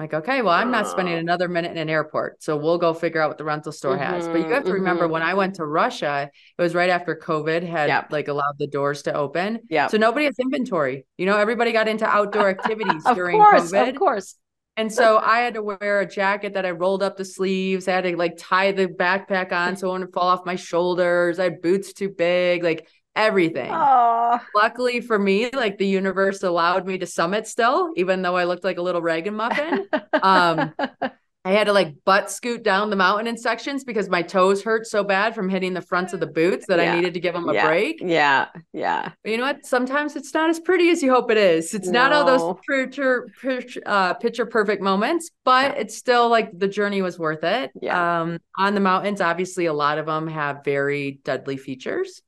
I'm 0.00 0.04
like, 0.04 0.14
okay, 0.14 0.40
well, 0.40 0.54
I'm 0.54 0.70
not 0.70 0.88
spending 0.88 1.14
another 1.14 1.46
minute 1.46 1.72
in 1.72 1.76
an 1.76 1.90
airport. 1.90 2.42
So 2.42 2.56
we'll 2.56 2.78
go 2.78 2.94
figure 2.94 3.20
out 3.20 3.28
what 3.28 3.36
the 3.36 3.44
rental 3.44 3.70
store 3.70 3.96
mm-hmm, 3.96 4.14
has. 4.14 4.26
But 4.26 4.38
you 4.38 4.44
have 4.44 4.62
to 4.62 4.70
mm-hmm. 4.70 4.72
remember 4.72 5.06
when 5.08 5.20
I 5.20 5.34
went 5.34 5.56
to 5.56 5.66
Russia, 5.66 6.30
it 6.56 6.62
was 6.62 6.74
right 6.74 6.88
after 6.88 7.14
COVID 7.14 7.68
had 7.68 7.88
yep. 7.88 8.10
like 8.10 8.28
allowed 8.28 8.54
the 8.58 8.66
doors 8.66 9.02
to 9.02 9.12
open. 9.12 9.60
Yeah. 9.68 9.88
So 9.88 9.98
nobody 9.98 10.24
has 10.24 10.38
inventory. 10.38 11.04
You 11.18 11.26
know, 11.26 11.36
everybody 11.36 11.72
got 11.72 11.86
into 11.86 12.06
outdoor 12.06 12.48
activities 12.58 13.04
during 13.14 13.36
course, 13.36 13.70
COVID. 13.70 13.90
Of 13.90 13.96
course. 13.96 14.36
And 14.78 14.90
so 14.90 15.18
I 15.18 15.40
had 15.40 15.54
to 15.54 15.62
wear 15.62 16.00
a 16.00 16.06
jacket 16.06 16.54
that 16.54 16.64
I 16.64 16.70
rolled 16.70 17.02
up 17.02 17.18
the 17.18 17.24
sleeves. 17.26 17.86
I 17.86 17.92
had 17.92 18.04
to 18.04 18.16
like 18.16 18.36
tie 18.38 18.72
the 18.72 18.86
backpack 18.86 19.52
on 19.52 19.76
so 19.76 19.90
it 19.90 19.92
wouldn't 19.92 20.14
fall 20.14 20.28
off 20.28 20.46
my 20.46 20.56
shoulders. 20.56 21.38
I 21.38 21.44
had 21.44 21.60
boots 21.60 21.92
too 21.92 22.08
big. 22.08 22.62
Like 22.62 22.88
everything. 23.20 23.70
Aww. 23.70 24.40
Luckily 24.54 25.00
for 25.00 25.18
me, 25.18 25.50
like 25.50 25.78
the 25.78 25.86
universe 25.86 26.42
allowed 26.42 26.86
me 26.86 26.98
to 26.98 27.06
summit 27.06 27.46
still, 27.46 27.92
even 27.96 28.22
though 28.22 28.36
I 28.36 28.44
looked 28.44 28.64
like 28.64 28.78
a 28.78 28.82
little 28.82 29.02
ragamuffin. 29.02 29.86
um, 30.22 30.74
I 31.42 31.52
had 31.52 31.68
to 31.68 31.72
like 31.72 32.04
butt 32.04 32.30
scoot 32.30 32.62
down 32.62 32.90
the 32.90 32.96
mountain 32.96 33.26
in 33.26 33.38
sections 33.38 33.82
because 33.82 34.10
my 34.10 34.20
toes 34.20 34.62
hurt 34.62 34.86
so 34.86 35.02
bad 35.02 35.34
from 35.34 35.48
hitting 35.48 35.72
the 35.72 35.80
fronts 35.80 36.12
of 36.12 36.20
the 36.20 36.26
boots 36.26 36.66
that 36.66 36.78
yeah. 36.78 36.92
I 36.92 36.96
needed 36.96 37.14
to 37.14 37.20
give 37.20 37.32
them 37.32 37.48
a 37.48 37.54
yeah. 37.54 37.66
break. 37.66 38.02
Yeah. 38.02 38.48
Yeah. 38.74 39.12
But 39.24 39.30
you 39.30 39.38
know 39.38 39.44
what? 39.44 39.64
Sometimes 39.64 40.16
it's 40.16 40.34
not 40.34 40.50
as 40.50 40.60
pretty 40.60 40.90
as 40.90 41.02
you 41.02 41.10
hope 41.10 41.30
it 41.30 41.38
is. 41.38 41.72
It's 41.72 41.88
no. 41.88 42.02
not 42.02 42.12
all 42.12 42.24
those 42.26 42.56
picture, 42.68 43.26
picture, 43.40 43.80
uh, 43.86 44.14
picture 44.14 44.44
perfect 44.44 44.82
moments, 44.82 45.30
but 45.42 45.72
yeah. 45.72 45.80
it's 45.80 45.96
still 45.96 46.28
like 46.28 46.50
the 46.58 46.68
journey 46.68 47.00
was 47.00 47.18
worth 47.18 47.42
it. 47.42 47.70
Yeah. 47.80 48.20
Um, 48.20 48.38
on 48.58 48.74
the 48.74 48.80
mountains, 48.80 49.22
obviously, 49.22 49.64
a 49.64 49.72
lot 49.72 49.96
of 49.96 50.04
them 50.04 50.26
have 50.28 50.62
very 50.62 51.20
deadly 51.24 51.56
features. 51.56 52.20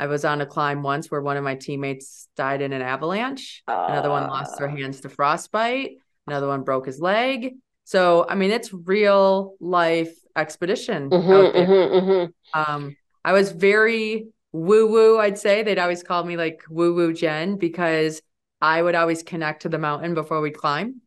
I 0.00 0.06
was 0.06 0.24
on 0.24 0.40
a 0.40 0.46
climb 0.46 0.82
once 0.82 1.10
where 1.10 1.20
one 1.20 1.36
of 1.36 1.44
my 1.44 1.54
teammates 1.54 2.28
died 2.36 2.62
in 2.62 2.72
an 2.72 2.82
avalanche. 2.82 3.62
Uh, 3.68 3.86
Another 3.90 4.10
one 4.10 4.26
lost 4.28 4.58
their 4.58 4.68
hands 4.68 5.00
to 5.02 5.08
frostbite. 5.08 5.98
Another 6.26 6.48
one 6.48 6.62
broke 6.62 6.86
his 6.86 7.00
leg 7.00 7.54
so, 7.90 8.24
I 8.28 8.36
mean, 8.36 8.52
it's 8.52 8.72
real 8.72 9.56
life 9.58 10.16
expedition 10.36 11.10
mm-hmm, 11.10 11.32
out 11.32 11.52
there. 11.52 11.66
Mm-hmm, 11.66 12.08
mm-hmm. 12.08 12.72
Um, 12.72 12.96
I 13.24 13.32
was 13.32 13.50
very 13.50 14.28
woo 14.52 14.86
woo, 14.86 15.18
I'd 15.18 15.38
say. 15.38 15.64
They'd 15.64 15.80
always 15.80 16.04
call 16.04 16.22
me 16.22 16.36
like 16.36 16.62
woo 16.70 16.94
woo 16.94 17.12
Jenn 17.12 17.56
because 17.56 18.22
I 18.60 18.80
would 18.80 18.94
always 18.94 19.24
connect 19.24 19.62
to 19.62 19.68
the 19.68 19.78
mountain 19.78 20.14
before 20.14 20.40
we 20.40 20.52
climb. 20.52 21.00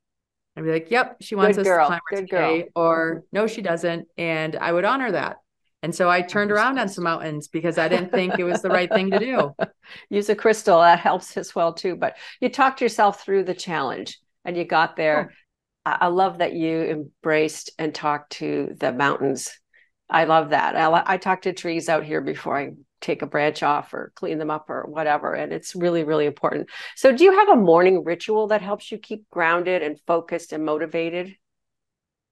I'd 0.58 0.66
be 0.66 0.72
like, 0.72 0.92
yep, 0.92 1.16
she 1.22 1.36
wants 1.36 1.56
Good 1.56 1.62
us 1.62 1.68
girl. 1.68 1.86
to 1.86 1.88
climb 1.88 2.02
Good 2.10 2.28
today, 2.28 2.60
girl. 2.64 2.70
or 2.76 3.24
no, 3.32 3.48
she 3.48 3.62
doesn't. 3.62 4.10
And 4.18 4.58
I 4.58 4.74
would 4.74 4.84
honor 4.84 5.14
that. 5.14 5.38
And 5.84 5.94
so 5.94 6.10
I 6.10 6.22
turned 6.22 6.50
around 6.50 6.80
on 6.80 6.88
some 6.88 7.04
mountains 7.04 7.50
because 7.50 7.78
I 7.78 7.90
didn't 7.90 8.12
think 8.12 8.40
it 8.40 8.46
was 8.46 8.62
the 8.62 8.70
right 8.70 8.90
thing 8.90 9.12
to 9.12 9.20
do. 9.20 9.54
Use 10.10 10.30
a 10.30 10.36
crystal, 10.36 10.80
that 10.80 11.00
helps 11.00 11.36
as 11.36 11.54
well 11.54 11.74
too. 11.74 11.98
But 11.98 12.16
you 12.40 12.48
talked 12.48 12.80
yourself 12.80 13.22
through 13.24 13.44
the 13.44 13.54
challenge 13.54 14.18
and 14.46 14.56
you 14.56 14.64
got 14.64 14.96
there. 14.96 15.32
Oh. 15.32 15.36
I 15.86 16.08
love 16.08 16.38
that 16.38 16.54
you 16.54 16.82
embraced 16.82 17.72
and 17.78 17.94
talked 17.94 18.32
to 18.34 18.74
the 18.80 18.94
mountains. 18.94 19.52
I 20.10 20.24
love 20.24 20.52
that. 20.52 20.78
I, 20.78 21.04
I 21.06 21.18
talk 21.18 21.42
to 21.42 21.52
trees 21.52 21.90
out 21.90 22.06
here 22.06 22.22
before 22.22 22.58
I 22.58 22.72
take 23.02 23.22
a 23.22 23.28
branch 23.28 23.62
off 23.64 23.94
or 23.94 24.14
clean 24.16 24.38
them 24.38 24.50
up 24.50 24.70
or 24.70 24.86
whatever. 24.86 25.34
And 25.34 25.52
it's 25.52 25.76
really, 25.76 26.06
really 26.06 26.26
important. 26.26 26.70
So, 26.96 27.14
do 27.14 27.26
you 27.26 27.38
have 27.38 27.50
a 27.50 27.58
morning 27.58 28.06
ritual 28.06 28.48
that 28.48 28.62
helps 28.62 28.90
you 28.90 28.98
keep 28.98 29.30
grounded 29.30 29.84
and 29.84 30.00
focused 30.08 30.54
and 30.54 30.64
motivated? 30.64 31.36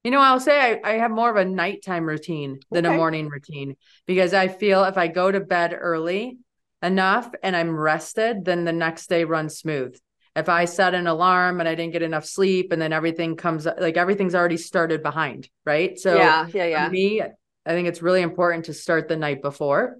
You 0.04 0.10
know, 0.10 0.20
I'll 0.20 0.40
say 0.40 0.80
I, 0.84 0.94
I 0.94 0.98
have 0.98 1.10
more 1.10 1.30
of 1.30 1.36
a 1.36 1.44
nighttime 1.44 2.06
routine 2.06 2.60
than 2.70 2.86
okay. 2.86 2.94
a 2.94 2.98
morning 2.98 3.28
routine 3.28 3.76
because 4.06 4.34
I 4.34 4.48
feel 4.48 4.84
if 4.84 4.98
I 4.98 5.06
go 5.06 5.30
to 5.30 5.40
bed 5.40 5.76
early 5.78 6.38
enough 6.82 7.30
and 7.42 7.56
I'm 7.56 7.76
rested, 7.76 8.44
then 8.44 8.64
the 8.64 8.72
next 8.72 9.08
day 9.08 9.24
runs 9.24 9.58
smooth 9.58 9.96
if 10.34 10.48
I 10.48 10.64
set 10.64 10.94
an 10.94 11.06
alarm 11.06 11.60
and 11.60 11.68
I 11.68 11.74
didn't 11.74 11.92
get 11.92 12.02
enough 12.02 12.24
sleep 12.24 12.72
and 12.72 12.80
then 12.80 12.92
everything 12.92 13.36
comes 13.36 13.66
like 13.66 13.96
everything's 13.96 14.34
already 14.34 14.56
started 14.56 15.02
behind, 15.02 15.48
right? 15.64 15.98
So 15.98 16.16
yeah, 16.16 16.46
yeah, 16.52 16.64
yeah. 16.64 16.88
me, 16.88 17.20
I 17.20 17.70
think 17.70 17.88
it's 17.88 18.02
really 18.02 18.22
important 18.22 18.66
to 18.66 18.74
start 18.74 19.08
the 19.08 19.16
night 19.16 19.42
before. 19.42 19.98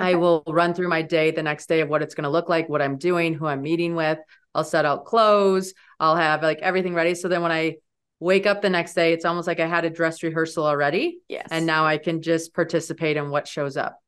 Okay. 0.00 0.12
I 0.12 0.14
will 0.14 0.42
run 0.46 0.74
through 0.74 0.88
my 0.88 1.02
day 1.02 1.32
the 1.32 1.42
next 1.42 1.66
day 1.66 1.80
of 1.80 1.88
what 1.88 2.02
it's 2.02 2.14
going 2.14 2.24
to 2.24 2.30
look 2.30 2.48
like, 2.48 2.68
what 2.68 2.80
I'm 2.80 2.98
doing, 2.98 3.34
who 3.34 3.46
I'm 3.46 3.62
meeting 3.62 3.94
with. 3.94 4.18
I'll 4.54 4.64
set 4.64 4.84
out 4.84 5.04
clothes. 5.04 5.74
I'll 6.00 6.16
have 6.16 6.42
like 6.42 6.60
everything 6.60 6.94
ready. 6.94 7.14
So 7.14 7.28
then 7.28 7.42
when 7.42 7.52
I 7.52 7.76
wake 8.20 8.46
up 8.46 8.62
the 8.62 8.70
next 8.70 8.94
day, 8.94 9.12
it's 9.12 9.24
almost 9.24 9.46
like 9.46 9.60
I 9.60 9.66
had 9.66 9.84
a 9.84 9.90
dress 9.90 10.22
rehearsal 10.22 10.66
already. 10.66 11.18
Yes. 11.28 11.48
And 11.50 11.66
now 11.66 11.86
I 11.86 11.98
can 11.98 12.22
just 12.22 12.54
participate 12.54 13.16
in 13.16 13.30
what 13.30 13.46
shows 13.46 13.76
up. 13.76 13.98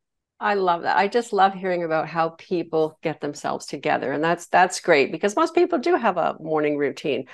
I 0.40 0.54
love 0.54 0.82
that. 0.82 0.96
I 0.96 1.06
just 1.06 1.34
love 1.34 1.52
hearing 1.52 1.84
about 1.84 2.08
how 2.08 2.30
people 2.30 2.98
get 3.02 3.20
themselves 3.20 3.66
together, 3.66 4.10
and 4.10 4.24
that's 4.24 4.46
that's 4.46 4.80
great 4.80 5.12
because 5.12 5.36
most 5.36 5.54
people 5.54 5.78
do 5.78 5.96
have 5.96 6.16
a 6.16 6.36
morning 6.40 6.78
routine. 6.78 7.26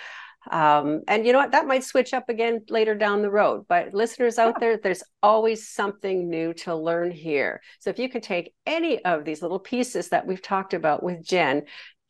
Um, 0.51 1.03
and 1.09 1.27
you 1.27 1.33
know 1.33 1.39
what? 1.39 1.53
That 1.53 1.67
might 1.67 1.85
switch 1.85 2.15
up 2.15 2.29
again 2.29 2.65
later 2.69 2.95
down 2.95 3.23
the 3.23 3.31
road. 3.31 3.67
But 3.69 3.95
listeners 3.95 4.39
out 4.39 4.61
there, 4.61 4.77
there's 4.77 5.03
always 5.23 5.69
something 5.69 6.29
new 6.29 6.53
to 6.55 6.75
learn 6.75 7.11
here. 7.11 7.63
So 7.81 7.91
if 7.91 7.99
you 7.99 8.09
can 8.09 8.21
take 8.21 8.55
any 8.65 9.05
of 9.05 9.25
these 9.25 9.43
little 9.43 9.59
pieces 9.59 10.11
that 10.11 10.27
we've 10.27 10.43
talked 10.43 10.75
about 10.75 11.03
with 11.03 11.25
Jenn 11.25 11.63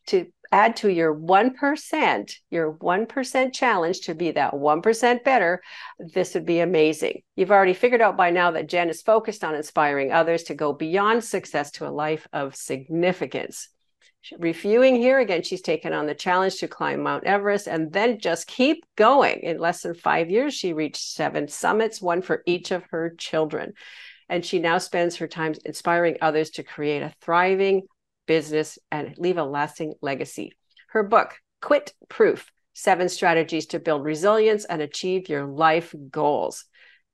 to 0.07 0.27
add 0.51 0.75
to 0.77 0.89
your 0.89 1.15
1%, 1.15 2.35
your 2.49 2.73
1% 2.73 3.53
challenge 3.53 4.01
to 4.01 4.15
be 4.15 4.31
that 4.31 4.53
1% 4.53 5.23
better, 5.23 5.61
this 5.99 6.33
would 6.33 6.45
be 6.45 6.59
amazing. 6.59 7.21
You've 7.35 7.51
already 7.51 7.73
figured 7.73 8.01
out 8.01 8.17
by 8.17 8.29
now 8.29 8.51
that 8.51 8.69
Jenn 8.69 8.89
is 8.89 9.01
focused 9.01 9.43
on 9.43 9.55
inspiring 9.55 10.11
others 10.11 10.43
to 10.43 10.55
go 10.55 10.73
beyond 10.73 11.23
success 11.23 11.71
to 11.71 11.87
a 11.87 11.89
life 11.89 12.27
of 12.33 12.55
significance. 12.55 13.69
Reviewing 14.39 14.95
here 14.95 15.19
again, 15.19 15.43
she's 15.43 15.61
taken 15.61 15.93
on 15.93 16.05
the 16.05 16.15
challenge 16.15 16.57
to 16.57 16.67
climb 16.67 17.01
Mount 17.01 17.23
Everest 17.23 17.67
and 17.67 17.93
then 17.93 18.19
just 18.19 18.47
keep 18.47 18.85
going. 18.95 19.39
In 19.41 19.57
less 19.57 19.83
than 19.83 19.93
five 19.93 20.29
years, 20.29 20.53
she 20.53 20.73
reached 20.73 21.01
seven 21.01 21.47
summits, 21.47 22.01
one 22.01 22.21
for 22.21 22.43
each 22.45 22.71
of 22.71 22.83
her 22.91 23.11
children. 23.17 23.73
And 24.27 24.45
she 24.45 24.59
now 24.59 24.79
spends 24.79 25.17
her 25.17 25.27
time 25.27 25.53
inspiring 25.63 26.17
others 26.21 26.49
to 26.51 26.63
create 26.63 27.01
a 27.03 27.13
thriving, 27.21 27.83
business, 28.27 28.77
and 28.91 29.17
leave 29.17 29.37
a 29.37 29.43
lasting 29.43 29.95
legacy. 30.01 30.51
Her 30.89 31.03
book, 31.03 31.35
Quit 31.61 31.93
Proof 32.09 32.51
Seven 32.73 33.09
Strategies 33.09 33.65
to 33.67 33.79
Build 33.79 34.03
Resilience 34.03 34.63
and 34.65 34.81
Achieve 34.81 35.29
Your 35.29 35.45
Life 35.45 35.95
Goals. 36.11 36.65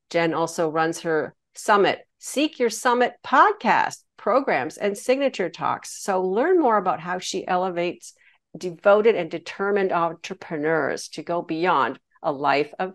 Jenn 0.09 0.33
also 0.33 0.69
runs 0.69 1.01
her 1.01 1.33
Summit, 1.55 2.05
Seek 2.19 2.59
Your 2.59 2.69
Summit 2.69 3.13
podcast 3.25 4.03
programs 4.17 4.77
and 4.77 4.97
signature 4.97 5.49
talks. 5.49 6.01
So 6.03 6.21
learn 6.21 6.59
more 6.59 6.77
about 6.77 6.99
how 6.99 7.19
she 7.19 7.47
elevates 7.47 8.13
devoted 8.57 9.15
and 9.15 9.31
determined 9.31 9.91
entrepreneurs 9.91 11.07
to 11.09 11.23
go 11.23 11.41
beyond 11.41 11.99
a 12.21 12.31
life 12.31 12.73
of 12.79 12.93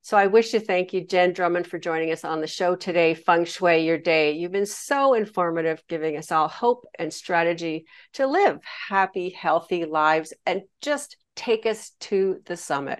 So 0.01 0.17
I 0.17 0.27
wish 0.27 0.51
to 0.51 0.59
thank 0.59 0.93
you, 0.93 1.05
Jenn 1.05 1.33
Drummond, 1.33 1.67
for 1.67 1.77
joining 1.77 2.11
us 2.11 2.23
on 2.23 2.41
the 2.41 2.47
show 2.47 2.75
today, 2.75 3.13
Feng 3.13 3.45
Shui 3.45 3.85
Your 3.85 3.97
Day. 3.97 4.31
You've 4.31 4.51
been 4.51 4.65
so 4.65 5.13
informative, 5.13 5.83
giving 5.87 6.17
us 6.17 6.31
all 6.31 6.47
hope 6.47 6.85
and 6.97 7.13
strategy 7.13 7.85
to 8.13 8.25
live 8.25 8.59
happy, 8.87 9.29
healthy 9.29 9.85
lives 9.85 10.33
and 10.45 10.61
just 10.81 11.17
take 11.35 11.65
us 11.65 11.91
to 11.99 12.39
the 12.45 12.57
summit 12.57 12.99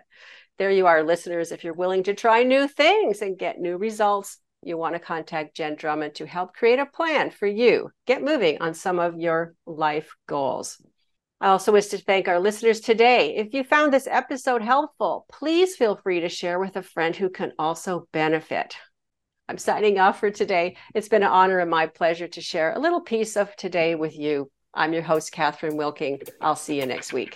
there 0.60 0.70
you 0.70 0.88
are, 0.88 1.04
listeners. 1.04 1.52
If 1.52 1.64
you're 1.64 1.74
willing 1.74 2.04
to 2.04 2.14
try 2.14 2.44
new 2.44 2.68
things 2.68 3.22
and 3.22 3.40
get 3.40 3.60
new 3.60 3.78
results, 3.78 4.38
you 4.62 4.78
want 4.78 4.94
to 4.94 5.00
contact 5.00 5.56
Jenn 5.56 5.76
Drummond 5.76 6.16
to 6.16 6.28
help 6.28 6.54
create 6.54 6.80
a 6.80 6.86
plan 6.86 7.32
for 7.32 7.48
you. 7.48 7.90
Get 8.06 8.22
moving 8.22 8.62
on 8.62 8.74
some 8.74 9.00
of 9.00 9.18
your 9.18 9.56
life 9.66 10.14
goals. 10.28 10.78
I 11.40 11.48
also 11.48 11.72
wish 11.72 11.88
to 11.88 11.98
thank 11.98 12.28
our 12.28 12.42
listeners 12.42 12.82
today. 12.82 13.38
If 13.38 13.54
you 13.54 13.64
found 13.64 13.94
this 13.94 14.06
episode 14.06 14.62
helpful, 14.62 15.26
please 15.32 15.78
feel 15.78 15.96
free 15.96 16.20
to 16.20 16.30
share 16.30 16.60
with 16.60 16.76
a 16.76 16.84
friend 16.84 17.16
who 17.16 17.30
can 17.30 17.54
also 17.58 18.10
benefit. 18.12 18.76
I'm 19.48 19.58
signing 19.58 19.98
off 19.98 20.20
for 20.20 20.30
today. 20.30 20.76
It's 20.94 21.08
been 21.08 21.24
an 21.24 21.30
honor 21.30 21.60
and 21.60 21.72
my 21.72 21.88
pleasure 21.88 22.28
to 22.28 22.42
share 22.42 22.74
a 22.74 22.80
little 22.80 23.02
piece 23.02 23.38
of 23.38 23.56
today 23.56 23.96
with 23.96 24.20
you. 24.20 24.52
I'm 24.74 24.92
your 24.92 25.04
host, 25.04 25.34
Kathryn 25.34 25.78
Wilking. 25.78 26.22
I'll 26.42 26.58
see 26.58 26.78
you 26.78 26.86
next 26.86 27.14
week. 27.14 27.36